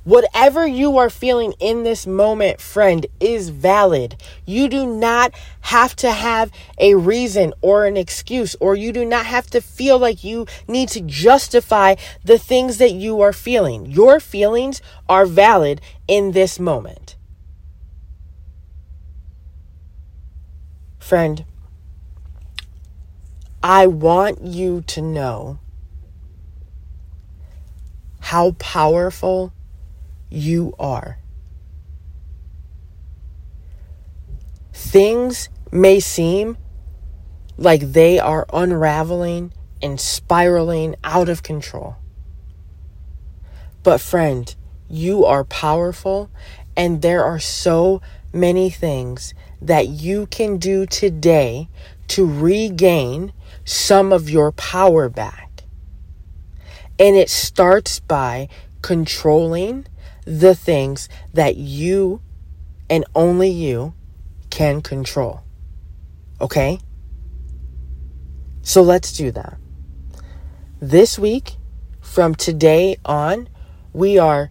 Whatever 0.05 0.67
you 0.67 0.97
are 0.99 1.11
feeling 1.11 1.55
in 1.61 1.83
this 1.83 2.07
moment, 2.07 2.61
friend, 2.61 3.07
is 3.21 3.51
valid. 3.51 4.17
You 4.47 4.69
do 4.69 4.87
not 4.87 5.33
have 5.63 5.95
to 5.97 6.11
have 6.11 6.51
a 6.79 6.95
reason 6.95 7.53
or 7.61 7.85
an 7.87 7.97
excuse, 7.97 8.57
or 8.61 8.75
you 8.75 8.93
do 8.93 9.05
not 9.05 9.27
have 9.27 9.49
to 9.51 9.61
feel 9.61 9.99
like 9.99 10.25
you 10.25 10.47
need 10.67 10.89
to 10.91 11.01
justify 11.01 11.97
the 12.25 12.39
things 12.39 12.79
that 12.79 12.93
you 12.93 13.21
are 13.21 13.33
feeling. 13.33 13.87
Your 13.87 14.21
feelings 14.21 14.81
are 15.09 15.27
valid 15.27 15.81
in 16.07 16.33
this 16.33 16.59
moment. 16.59 17.17
Friend, 20.99 21.45
I 23.63 23.87
want 23.87 24.43
you 24.43 24.83
to 24.89 25.03
know 25.03 25.59
how 28.21 28.53
powerful 28.53 29.53
you 30.31 30.75
are. 30.79 31.19
Things 34.73 35.49
may 35.73 36.01
seem 36.01 36.57
like 37.57 37.81
they 37.81 38.19
are 38.19 38.47
unraveling 38.53 39.53
and 39.83 40.01
spiraling 40.01 40.95
out 41.03 41.29
of 41.29 41.43
control. 41.43 41.97
But, 43.83 44.01
friend, 44.01 44.55
you 44.89 45.25
are 45.25 45.45
powerful, 45.45 46.31
and 46.77 47.03
there 47.03 47.25
are 47.25 47.39
so 47.39 48.01
many 48.33 48.71
things 48.71 49.35
that 49.61 49.89
you 49.89 50.27
can 50.27 50.59
do 50.59 50.87
today 50.87 51.69
to 52.09 52.25
regain 52.27 53.33
some 53.65 54.13
of 54.13 54.31
your 54.31 54.53
power 54.53 55.09
back. 55.09 55.65
And 56.99 57.17
it 57.17 57.31
starts 57.31 58.01
by 58.01 58.49
controlling 58.83 59.87
the 60.29 60.55
things 60.55 61.09
that 61.33 61.57
you 61.57 62.21
and 62.91 63.05
only 63.15 63.49
you 63.49 63.95
can 64.51 64.83
control. 64.83 65.43
Okay? 66.39 66.81
So 68.61 68.83
let's 68.83 69.11
do 69.13 69.31
that. 69.31 69.57
This 70.81 71.19
week, 71.19 71.57
from 72.01 72.35
today 72.35 72.97
on, 73.07 73.49
we 73.95 74.19
are 74.19 74.51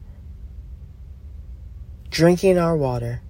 drinking 2.10 2.58
our 2.58 2.76
water. 2.76 3.22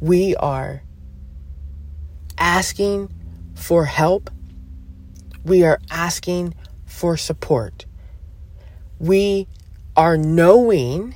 We 0.00 0.34
are 0.36 0.82
asking 2.38 3.12
for 3.54 3.84
help. 3.84 4.30
We 5.44 5.64
are 5.64 5.78
asking 5.90 6.54
for 6.86 7.18
support. 7.18 7.84
We 8.98 9.48
are 9.96 10.16
knowing 10.16 11.14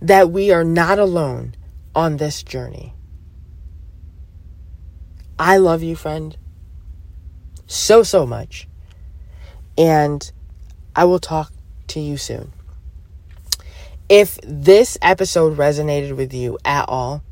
that 0.00 0.30
we 0.30 0.52
are 0.52 0.64
not 0.64 0.98
alone 0.98 1.54
on 1.94 2.16
this 2.16 2.42
journey. 2.42 2.94
I 5.38 5.56
love 5.56 5.82
you, 5.82 5.96
friend, 5.96 6.36
so, 7.66 8.02
so 8.02 8.26
much. 8.26 8.68
And 9.76 10.30
I 10.94 11.04
will 11.04 11.20
talk 11.20 11.52
to 11.88 12.00
you 12.00 12.16
soon. 12.16 12.52
If 14.08 14.38
this 14.42 14.96
episode 15.02 15.56
resonated 15.56 16.16
with 16.16 16.32
you 16.32 16.58
at 16.64 16.88
all, 16.88 17.22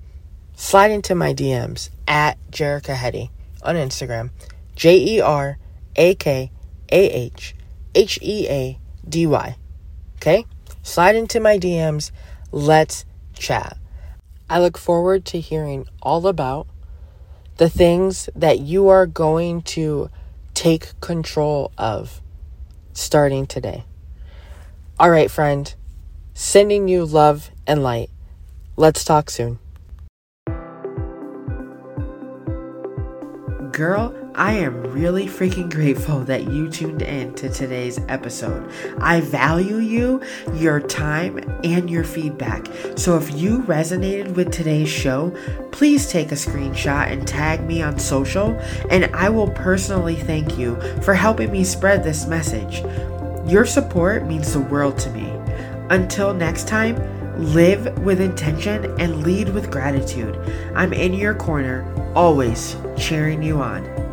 slide 0.54 0.90
into 0.90 1.14
my 1.14 1.32
DMs 1.32 1.90
at 2.06 2.38
Jerakah 2.50 2.94
Heady 2.94 3.30
on 3.62 3.76
Instagram. 3.76 4.30
J 4.74 5.16
E 5.16 5.20
R 5.20 5.58
A 5.96 6.14
K 6.14 6.50
A 6.92 7.10
H 7.10 7.54
H 7.94 8.18
E 8.20 8.46
A 8.48 8.78
D 9.08 9.26
Y. 9.26 9.56
Okay? 10.16 10.46
Slide 10.82 11.16
into 11.16 11.40
my 11.40 11.58
DMs. 11.58 12.10
Let's 12.52 13.04
chat. 13.34 13.76
I 14.48 14.60
look 14.60 14.78
forward 14.78 15.24
to 15.26 15.40
hearing 15.40 15.86
all 16.00 16.26
about 16.26 16.68
the 17.56 17.68
things 17.68 18.28
that 18.36 18.60
you 18.60 18.88
are 18.88 19.06
going 19.06 19.62
to 19.62 20.10
take 20.54 20.98
control 21.00 21.72
of 21.76 22.20
starting 22.92 23.46
today. 23.46 23.84
All 24.98 25.10
right, 25.10 25.30
friend, 25.30 25.74
sending 26.34 26.88
you 26.88 27.04
love 27.04 27.50
and 27.66 27.82
light. 27.82 28.10
Let's 28.76 29.04
talk 29.04 29.30
soon. 29.30 29.58
Girl, 33.72 34.14
I 34.36 34.52
am 34.52 34.82
really 34.82 35.24
freaking 35.24 35.72
grateful 35.72 36.20
that 36.24 36.44
you 36.44 36.68
tuned 36.68 37.00
in 37.00 37.32
to 37.36 37.48
today's 37.48 37.98
episode. 38.06 38.70
I 38.98 39.22
value 39.22 39.78
you, 39.78 40.22
your 40.52 40.78
time, 40.78 41.38
and 41.64 41.88
your 41.88 42.04
feedback. 42.04 42.66
So 42.96 43.16
if 43.16 43.32
you 43.32 43.62
resonated 43.62 44.34
with 44.34 44.52
today's 44.52 44.90
show, 44.90 45.34
please 45.72 46.10
take 46.10 46.32
a 46.32 46.34
screenshot 46.34 47.10
and 47.10 47.26
tag 47.26 47.64
me 47.64 47.80
on 47.80 47.98
social, 47.98 48.50
and 48.90 49.06
I 49.16 49.30
will 49.30 49.50
personally 49.52 50.16
thank 50.16 50.58
you 50.58 50.78
for 51.00 51.14
helping 51.14 51.50
me 51.50 51.64
spread 51.64 52.04
this 52.04 52.26
message. 52.26 52.82
Your 53.50 53.64
support 53.64 54.26
means 54.26 54.52
the 54.52 54.60
world 54.60 54.98
to 54.98 55.10
me. 55.12 55.32
Until 55.88 56.34
next 56.34 56.68
time, 56.68 56.98
live 57.54 57.98
with 58.00 58.20
intention 58.20 58.84
and 59.00 59.22
lead 59.22 59.48
with 59.48 59.70
gratitude. 59.70 60.36
I'm 60.74 60.92
in 60.92 61.14
your 61.14 61.34
corner, 61.34 61.90
always 62.14 62.76
cheering 62.98 63.42
you 63.42 63.62
on. 63.62 64.05